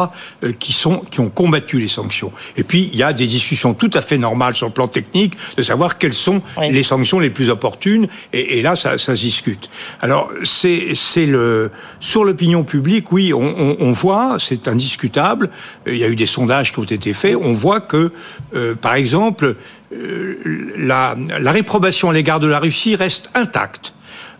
qui 0.59 0.73
sont 0.73 0.99
qui 1.09 1.19
ont 1.19 1.29
combattu 1.29 1.79
les 1.79 1.87
sanctions. 1.87 2.31
Et 2.55 2.63
puis 2.63 2.89
il 2.93 2.97
y 2.99 3.03
a 3.03 3.13
des 3.13 3.25
discussions 3.25 3.73
tout 3.73 3.89
à 3.93 4.01
fait 4.01 4.17
normales 4.17 4.55
sur 4.55 4.67
le 4.67 4.73
plan 4.73 4.87
technique 4.87 5.33
de 5.57 5.63
savoir 5.63 5.97
quelles 5.97 6.13
sont 6.13 6.41
les 6.61 6.83
sanctions 6.83 7.19
les 7.19 7.31
plus 7.31 7.49
opportunes. 7.49 8.07
Et, 8.31 8.59
et 8.59 8.61
là, 8.61 8.75
ça, 8.75 8.97
ça 8.97 9.15
se 9.15 9.21
discute. 9.21 9.60
Alors, 10.01 10.31
c'est 10.43 10.95
le 11.25 11.71
sur 11.99 12.23
l'opinion 12.23 12.63
publique, 12.63 13.11
oui, 13.11 13.33
on, 13.33 13.91
voit, 13.91 14.37
c'est 14.39 14.67
indiscutable. 14.67 15.49
Il 15.85 15.97
y 15.97 16.03
a 16.03 16.07
eu 16.07 16.15
des 16.15 16.25
sondages 16.25 16.73
qui 16.73 16.79
ont 16.79 16.83
été 16.83 17.13
faits. 17.13 17.35
On 17.35 17.53
voit 17.53 17.81
que, 17.81 18.11
euh, 18.55 18.75
par 18.75 18.95
exemple, 18.95 19.55
euh, 19.93 20.71
la, 20.77 21.15
réprobation 21.51 22.09
à 22.09 22.13
l'égard 22.13 22.39
de 22.39 22.47
la 22.47 22.59
Russie 22.59 22.95
reste 22.95 23.29
intacte. 23.33 23.93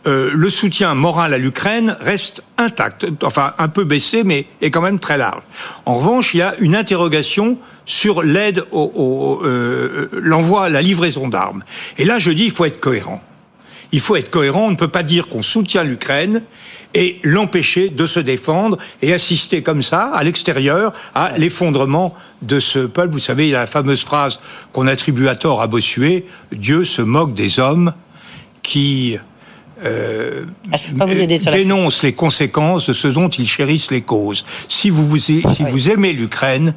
Euh, 0.08 0.32
le 0.34 0.50
soutien 0.50 0.96
moral 0.96 1.34
à 1.34 1.38
l'Ukraine 1.38 1.96
reste 2.00 2.42
intact, 2.58 3.06
enfin 3.22 3.54
un 3.60 3.68
peu 3.68 3.84
baissé, 3.84 4.24
mais 4.24 4.48
est 4.60 4.72
quand 4.72 4.82
même 4.82 5.00
très 5.00 5.18
large. 5.18 5.44
En 5.86 5.94
revanche, 5.94 6.34
il 6.34 6.38
y 6.38 6.42
a 6.42 6.56
une 6.60 6.76
interrogation 6.76 7.60
sur 7.86 8.24
l'aide 8.24 8.64
au, 8.72 9.42
l'envoi, 10.14 10.70
la 10.70 10.82
livraison 10.82 11.28
d'armes. 11.28 11.64
Et 12.00 12.06
là, 12.06 12.18
je 12.18 12.32
dis, 12.32 12.46
il 12.46 12.52
faut 12.52 12.66
être 12.66 12.80
cohérent 12.80 13.22
il 13.92 14.00
faut 14.00 14.16
être 14.16 14.30
cohérent. 14.30 14.68
On 14.68 14.72
ne 14.72 14.76
peut 14.76 14.88
pas 14.88 15.04
dire 15.04 15.28
qu'on 15.28 15.42
soutient 15.42 15.84
l'Ukraine 15.84 16.42
et 16.94 17.20
l'empêcher 17.24 17.90
de 17.90 18.06
se 18.06 18.20
défendre 18.20 18.78
et 19.02 19.14
assister 19.14 19.62
comme 19.62 19.82
ça, 19.82 20.12
à 20.14 20.24
l'extérieur, 20.24 20.94
à 21.16 21.38
l'effondrement 21.38 22.14
de 22.42 22.60
ce 22.60 22.80
peuple. 22.80 23.14
Vous 23.14 23.20
savez, 23.20 23.48
il 23.48 23.52
y 23.52 23.56
a 23.56 23.60
la 23.60 23.68
fameuse 23.68 24.04
phrase 24.04 24.40
qu'on 24.74 24.88
attribue 24.88 25.28
à 25.28 25.36
tort 25.36 25.62
à 25.62 25.68
Bossuet, 25.68 26.26
Dieu 26.52 26.86
se 26.86 27.02
moque 27.02 27.34
des 27.34 27.60
hommes 27.60 27.94
qui 28.64 29.18
euh, 29.84 30.46
ah, 31.00 31.06
dénoncent 31.52 32.04
les 32.04 32.14
conséquences 32.14 32.88
de 32.88 32.94
ce 32.94 33.08
dont 33.08 33.30
ils 33.30 33.48
chérissent 33.48 33.90
les 33.90 34.02
causes. 34.02 34.46
Si 34.68 34.90
vous, 34.90 35.08
vous, 35.08 35.18
si 35.18 35.42
vous 35.42 35.90
aimez 35.90 36.14
l'Ukraine, 36.14 36.76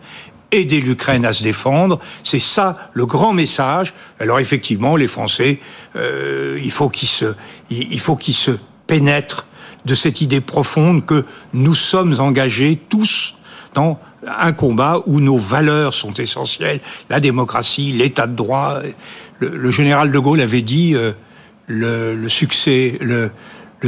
aider 0.54 0.80
l'Ukraine 0.80 1.24
à 1.24 1.32
se 1.32 1.42
défendre. 1.42 1.98
C'est 2.22 2.38
ça 2.38 2.76
le 2.92 3.06
grand 3.06 3.32
message. 3.32 3.94
Alors 4.20 4.38
effectivement, 4.38 4.96
les 4.96 5.08
Français, 5.08 5.58
euh, 5.96 6.58
il 6.62 6.70
faut 6.70 6.88
qu'ils 6.88 7.08
se, 7.08 7.34
il 7.70 8.00
faut 8.00 8.16
qu'ils 8.16 8.34
se 8.34 8.52
pénètrent 8.86 9.46
de 9.84 9.94
cette 9.94 10.20
idée 10.20 10.40
profonde 10.40 11.04
que 11.04 11.24
nous 11.52 11.74
sommes 11.74 12.18
engagés 12.20 12.80
tous 12.88 13.36
dans 13.74 13.98
un 14.26 14.52
combat 14.52 15.00
où 15.06 15.20
nos 15.20 15.36
valeurs 15.36 15.92
sont 15.92 16.14
essentielles, 16.14 16.80
la 17.10 17.20
démocratie, 17.20 17.92
l'état 17.92 18.26
de 18.26 18.34
droit. 18.34 18.78
Le, 19.40 19.70
général 19.70 20.10
de 20.10 20.18
Gaulle 20.18 20.40
avait 20.40 20.62
dit 20.62 20.94
euh, 20.94 21.12
le, 21.66 22.28
succès, 22.28 22.98
le 23.00 23.30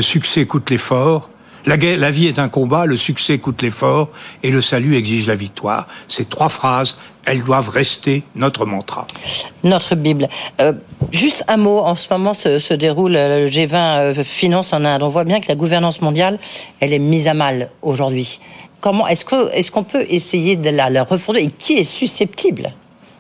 succès 0.03 0.45
coûte 0.45 0.69
l'effort, 0.69 1.31
la, 1.67 1.77
la 1.77 2.11
vie 2.11 2.27
est 2.27 2.39
un 2.39 2.49
combat, 2.49 2.87
le 2.87 2.97
succès 2.97 3.39
coûte 3.39 3.63
l'effort 3.63 4.09
et 4.43 4.51
le 4.51 4.63
salut 4.63 4.97
exige 4.97 5.27
la 5.27 5.35
victoire. 5.35 5.87
Ces 6.09 6.25
trois 6.25 6.49
phrases, 6.49 6.97
elles 7.25 7.43
doivent 7.43 7.69
rester 7.69 8.23
notre 8.37 8.65
mantra. 8.65 9.07
Notre 9.65 9.97
Bible. 9.97 10.29
Euh, 10.61 10.73
juste 11.11 11.45
un 11.49 11.57
mot, 11.57 11.81
en 11.81 11.97
ce 11.97 12.07
moment 12.13 12.35
se, 12.35 12.73
déroule 12.75 13.17
euh, 13.17 13.45
le 13.45 13.51
G20 13.51 13.75
euh, 13.75 14.25
Finance 14.25 14.73
en 14.73 14.85
Inde. 14.85 15.03
On 15.03 15.09
voit 15.09 15.25
bien 15.25 15.41
que 15.41 15.49
la 15.49 15.57
gouvernance 15.57 16.01
mondiale, 16.01 16.39
elle 16.81 16.93
est 16.93 17.01
mise 17.01 17.27
à 17.27 17.35
mal 17.35 17.71
aujourd'hui. 17.83 18.41
Comment 18.81 19.09
est-ce 19.09 19.25
qu'on 19.25 19.49
est 19.49 19.69
qu'on 19.71 19.83
peut 19.83 20.07
essayer 20.09 20.55
de 20.55 20.71
la, 20.71 20.89
la 20.89 21.03
refonder? 21.03 21.41
Et 21.41 21.51
qui 21.51 21.75
est 21.75 21.85
susceptible 21.85 22.73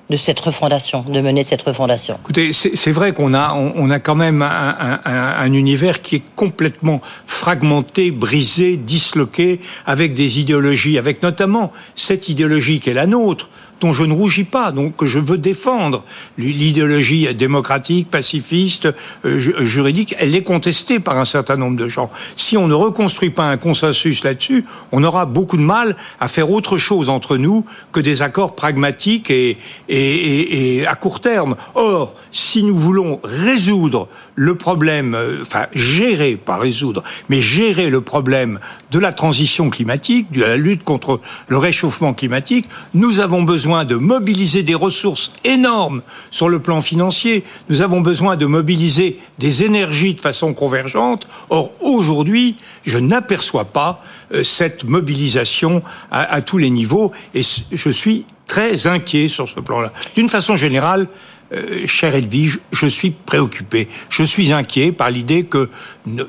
de 0.09 0.17
cette 0.17 0.39
refondation, 0.39 1.05
de 1.09 1.21
mener 1.21 1.43
cette 1.43 1.63
refondation. 1.63 2.19
Écoutez, 2.23 2.53
c'est 2.53 2.93
vrai 2.93 3.13
qu'on 3.13 3.35
a, 3.35 3.55
on, 3.55 3.91
a 3.91 3.99
quand 3.99 4.15
même 4.15 4.41
un, 4.41 5.01
un, 5.05 5.35
un, 5.39 5.53
univers 5.53 6.01
qui 6.01 6.17
est 6.17 6.23
complètement 6.37 7.01
fragmenté, 7.27 8.13
brisé, 8.13 8.77
disloqué, 8.77 9.61
avec 9.85 10.15
des 10.15 10.39
idéologies, 10.39 10.97
avec 10.97 11.23
notamment 11.23 11.73
cette 11.97 12.29
idéologie 12.29 12.79
qui 12.79 12.91
est 12.91 12.95
la 12.95 13.07
nôtre, 13.07 13.51
dont 13.81 13.93
je 13.93 14.05
ne 14.05 14.13
rougis 14.13 14.45
pas, 14.45 14.73
donc 14.73 14.97
que 14.97 15.07
je 15.07 15.19
veux 15.19 15.39
défendre. 15.39 16.05
L'idéologie 16.39 17.35
démocratique, 17.35 18.11
pacifiste, 18.11 18.89
euh, 19.25 19.39
juridique, 19.39 20.15
elle 20.19 20.35
est 20.35 20.43
contestée 20.43 20.99
par 21.01 21.19
un 21.19 21.25
certain 21.25 21.57
nombre 21.57 21.77
de 21.77 21.89
gens. 21.89 22.11
Si 22.37 22.57
on 22.57 22.69
ne 22.69 22.75
reconstruit 22.75 23.31
pas 23.31 23.45
un 23.45 23.57
consensus 23.57 24.25
là-dessus, 24.25 24.65
on 24.93 25.05
aura 25.05 25.27
beaucoup 25.27 25.57
de 25.57 25.63
mal 25.63 25.97
à 26.21 26.29
faire 26.29 26.51
autre 26.51 26.79
chose 26.79 27.11
entre 27.11 27.37
nous 27.37 27.65
que 27.93 28.01
des 28.01 28.23
accords 28.23 28.55
pragmatiques 28.55 29.31
et, 29.31 29.59
et, 29.89 30.79
et, 30.79 30.87
à 30.87 30.95
court 30.95 31.21
terme. 31.21 31.57
Or, 31.75 32.15
si 32.31 32.63
nous 32.63 32.77
voulons 32.77 33.21
résoudre 33.25 34.09
le 34.35 34.55
problème, 34.55 35.15
euh, 35.15 35.39
enfin 35.43 35.67
gérer, 35.75 36.37
pas 36.37 36.57
résoudre, 36.57 37.03
mais 37.29 37.41
gérer 37.41 37.91
le 37.91 38.01
problème 38.01 38.59
de 38.91 38.99
la 38.99 39.13
transition 39.13 39.71
climatique, 39.71 40.31
de 40.33 40.43
la 40.43 40.57
lutte 40.57 40.85
contre 40.85 41.21
le 41.49 41.59
réchauffement 41.59 42.15
climatique, 42.15 42.67
nous 42.95 43.21
avons 43.21 43.43
besoin 43.43 43.66
de 43.67 43.97
mobiliser 43.97 44.63
des 44.63 44.75
ressources 44.75 45.33
énormes 45.45 46.03
sur 46.31 46.49
le 46.49 46.61
plan 46.61 46.81
financier. 46.81 47.45
Nous 47.69 47.83
avons 47.83 48.01
besoin 48.01 48.37
de 48.37 48.47
mobiliser 48.47 49.19
des 49.39 49.65
énergies 49.65 50.15
de 50.15 50.21
façon 50.21 50.55
convergente. 50.55 51.27
Or, 51.51 51.73
aujourd'hui, 51.81 52.57
je 52.85 52.99
n'aperçois 52.99 53.65
pas 53.65 54.03
euh, 54.33 54.45
cette 54.45 54.85
mobilisation 54.85 55.83
à, 56.11 56.23
à 56.23 56.43
tous 56.43 56.59
les 56.59 56.71
niveaux 56.71 57.13
et 57.35 57.43
je 57.73 57.91
suis 57.91 58.25
très 58.47 58.87
inquiet 58.87 59.29
sur 59.29 59.49
ce 59.49 59.59
plan-là. 59.59 59.93
D'une 60.15 60.29
façon 60.29 60.57
générale, 60.57 61.09
euh, 61.53 61.87
cher 61.87 62.15
Edwige, 62.15 62.61
je 62.73 62.87
suis 62.87 63.11
préoccupé. 63.11 63.89
Je 64.09 64.23
suis 64.23 64.53
inquiet 64.53 64.93
par 64.93 65.11
l'idée 65.11 65.45
que 65.45 65.71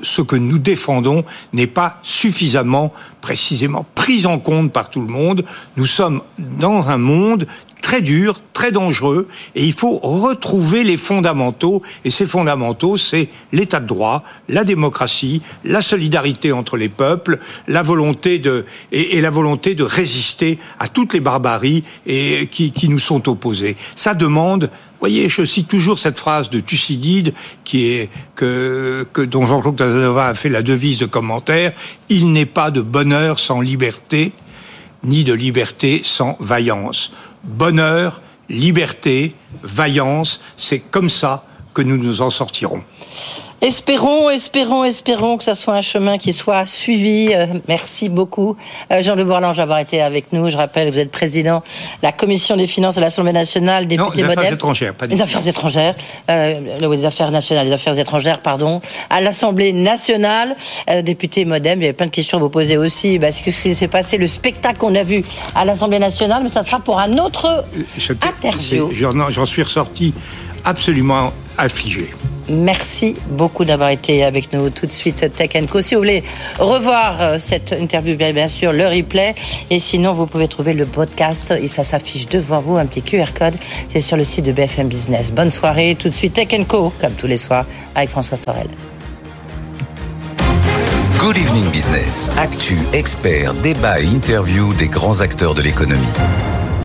ce 0.02 0.22
que 0.22 0.36
nous 0.36 0.58
défendons 0.58 1.24
n'est 1.52 1.66
pas 1.66 1.98
suffisamment 2.02 2.92
précisément 3.20 3.84
pris 3.94 4.26
en 4.26 4.38
compte 4.38 4.72
par 4.72 4.90
tout 4.90 5.00
le 5.00 5.08
monde. 5.08 5.44
Nous 5.76 5.86
sommes 5.86 6.22
dans 6.38 6.88
un 6.88 6.98
monde 6.98 7.46
très 7.82 8.02
dur, 8.02 8.40
très 8.52 8.70
dangereux, 8.70 9.28
et 9.54 9.64
il 9.64 9.72
faut 9.72 9.98
retrouver 9.98 10.84
les 10.84 10.96
fondamentaux. 10.96 11.82
Et 12.04 12.10
ces 12.10 12.26
fondamentaux, 12.26 12.96
c'est 12.96 13.28
l'état 13.52 13.80
de 13.80 13.86
droit, 13.86 14.24
la 14.48 14.64
démocratie, 14.64 15.42
la 15.64 15.80
solidarité 15.80 16.52
entre 16.52 16.76
les 16.76 16.88
peuples, 16.88 17.38
la 17.66 17.82
volonté 17.82 18.38
de 18.38 18.66
et, 18.92 19.20
la 19.20 19.30
volonté 19.30 19.74
de 19.74 19.84
résister 19.84 20.58
à 20.78 20.88
toutes 20.88 21.14
les 21.14 21.20
barbaries 21.20 21.82
et 22.06 22.48
qui, 22.50 22.72
qui 22.72 22.88
nous 22.88 22.98
sont 22.98 23.28
opposées. 23.28 23.76
Ça 23.96 24.14
demande 24.14 24.70
voyez, 25.00 25.28
je 25.28 25.44
cite 25.44 25.68
toujours 25.68 25.98
cette 25.98 26.18
phrase 26.18 26.50
de 26.50 26.60
Thucydide 26.60 27.34
qui 27.64 27.86
est 27.86 28.10
que, 28.34 29.06
que 29.12 29.22
dont 29.22 29.46
Jean-Claude 29.46 29.76
Casanova 29.76 30.26
a 30.26 30.34
fait 30.34 30.48
la 30.48 30.62
devise 30.62 30.98
de 30.98 31.06
commentaire. 31.06 31.72
Il 32.08 32.32
n'est 32.32 32.46
pas 32.46 32.70
de 32.70 32.80
bonheur 32.80 33.38
sans 33.38 33.60
liberté, 33.60 34.32
ni 35.04 35.24
de 35.24 35.32
liberté 35.32 36.00
sans 36.04 36.36
vaillance 36.40 37.12
bonheur, 37.44 38.20
liberté, 38.48 39.34
vaillance, 39.62 40.40
c'est 40.56 40.78
comme 40.78 41.08
ça 41.08 41.44
que 41.74 41.82
nous 41.82 41.96
nous 41.96 42.22
en 42.22 42.30
sortirons. 42.30 42.82
Espérons, 43.60 44.30
espérons, 44.30 44.84
espérons 44.84 45.36
que 45.36 45.42
ça 45.42 45.56
soit 45.56 45.74
un 45.74 45.82
chemin 45.82 46.16
qui 46.16 46.32
soit 46.32 46.64
suivi. 46.64 47.30
Euh, 47.32 47.46
merci 47.66 48.08
beaucoup, 48.08 48.56
euh, 48.92 49.02
Jean 49.02 49.16
de 49.16 49.24
Bourlange, 49.24 49.56
d'avoir 49.56 49.80
été 49.80 50.00
avec 50.00 50.32
nous. 50.32 50.48
Je 50.48 50.56
rappelle, 50.56 50.92
vous 50.92 50.98
êtes 50.98 51.10
président 51.10 51.58
de 51.58 51.62
la 52.04 52.12
commission 52.12 52.56
des 52.56 52.68
finances 52.68 52.94
de 52.94 53.00
l'Assemblée 53.00 53.32
nationale, 53.32 53.88
député 53.88 54.22
non, 54.22 54.28
les 54.28 54.38
affaires 54.38 54.52
étrangères, 54.52 54.94
pas 54.94 55.06
les 55.06 55.20
affaires 55.20 55.48
étrangères, 55.48 55.96
euh, 56.30 56.54
les 56.80 57.04
affaires 57.04 57.32
nationales, 57.32 57.66
les 57.66 57.72
affaires 57.72 57.98
étrangères, 57.98 58.42
pardon, 58.42 58.80
à 59.10 59.20
l'Assemblée 59.20 59.72
nationale, 59.72 60.54
euh, 60.88 61.02
député 61.02 61.44
modem. 61.44 61.80
Il 61.80 61.82
y 61.82 61.86
avait 61.86 61.94
plein 61.94 62.06
de 62.06 62.12
questions 62.12 62.38
à 62.38 62.40
vous 62.40 62.50
poser 62.50 62.76
aussi. 62.76 63.18
Parce 63.18 63.42
que 63.42 63.50
s'est 63.50 63.88
passé 63.88 64.18
le 64.18 64.28
spectacle 64.28 64.78
qu'on 64.78 64.94
a 64.94 65.02
vu 65.02 65.24
à 65.56 65.64
l'Assemblée 65.64 65.98
nationale, 65.98 66.44
mais 66.44 66.50
ça 66.50 66.62
sera 66.62 66.78
pour 66.78 67.00
un 67.00 67.18
autre 67.18 67.64
interview. 68.22 68.92
J'en 68.92 69.46
suis 69.46 69.64
ressorti 69.64 70.14
absolument 70.64 71.32
affligé. 71.56 72.10
Merci 72.48 73.14
beaucoup 73.30 73.64
d'avoir 73.64 73.90
été 73.90 74.24
avec 74.24 74.52
nous 74.52 74.70
tout 74.70 74.86
de 74.86 74.92
suite 74.92 75.34
Tech 75.34 75.50
Co. 75.70 75.80
Si 75.80 75.94
vous 75.94 76.00
voulez 76.00 76.22
revoir 76.58 77.20
euh, 77.20 77.38
cette 77.38 77.72
interview, 77.78 78.16
bien 78.16 78.48
sûr, 78.48 78.72
le 78.72 78.86
replay. 78.86 79.34
Et 79.70 79.78
sinon, 79.78 80.12
vous 80.12 80.26
pouvez 80.26 80.48
trouver 80.48 80.72
le 80.72 80.86
podcast 80.86 81.52
et 81.60 81.68
ça 81.68 81.84
s'affiche 81.84 82.26
devant 82.26 82.60
vous, 82.60 82.76
un 82.76 82.86
petit 82.86 83.02
QR 83.02 83.32
code. 83.38 83.54
C'est 83.88 84.00
sur 84.00 84.16
le 84.16 84.24
site 84.24 84.46
de 84.46 84.52
BFM 84.52 84.88
Business. 84.88 85.32
Bonne 85.32 85.50
soirée. 85.50 85.96
Tout 85.98 86.08
de 86.08 86.14
suite 86.14 86.34
Tech 86.34 86.48
Co, 86.66 86.92
comme 87.00 87.12
tous 87.12 87.26
les 87.26 87.36
soirs, 87.36 87.66
avec 87.94 88.08
François 88.08 88.36
Sorel. 88.36 88.68
Good 91.18 91.36
Evening 91.36 91.70
Business. 91.70 92.30
Actu, 92.38 92.78
experts, 92.92 93.52
débat 93.54 94.00
et 94.00 94.04
interview 94.04 94.72
des 94.74 94.88
grands 94.88 95.20
acteurs 95.20 95.54
de 95.54 95.62
l'économie. 95.62 96.06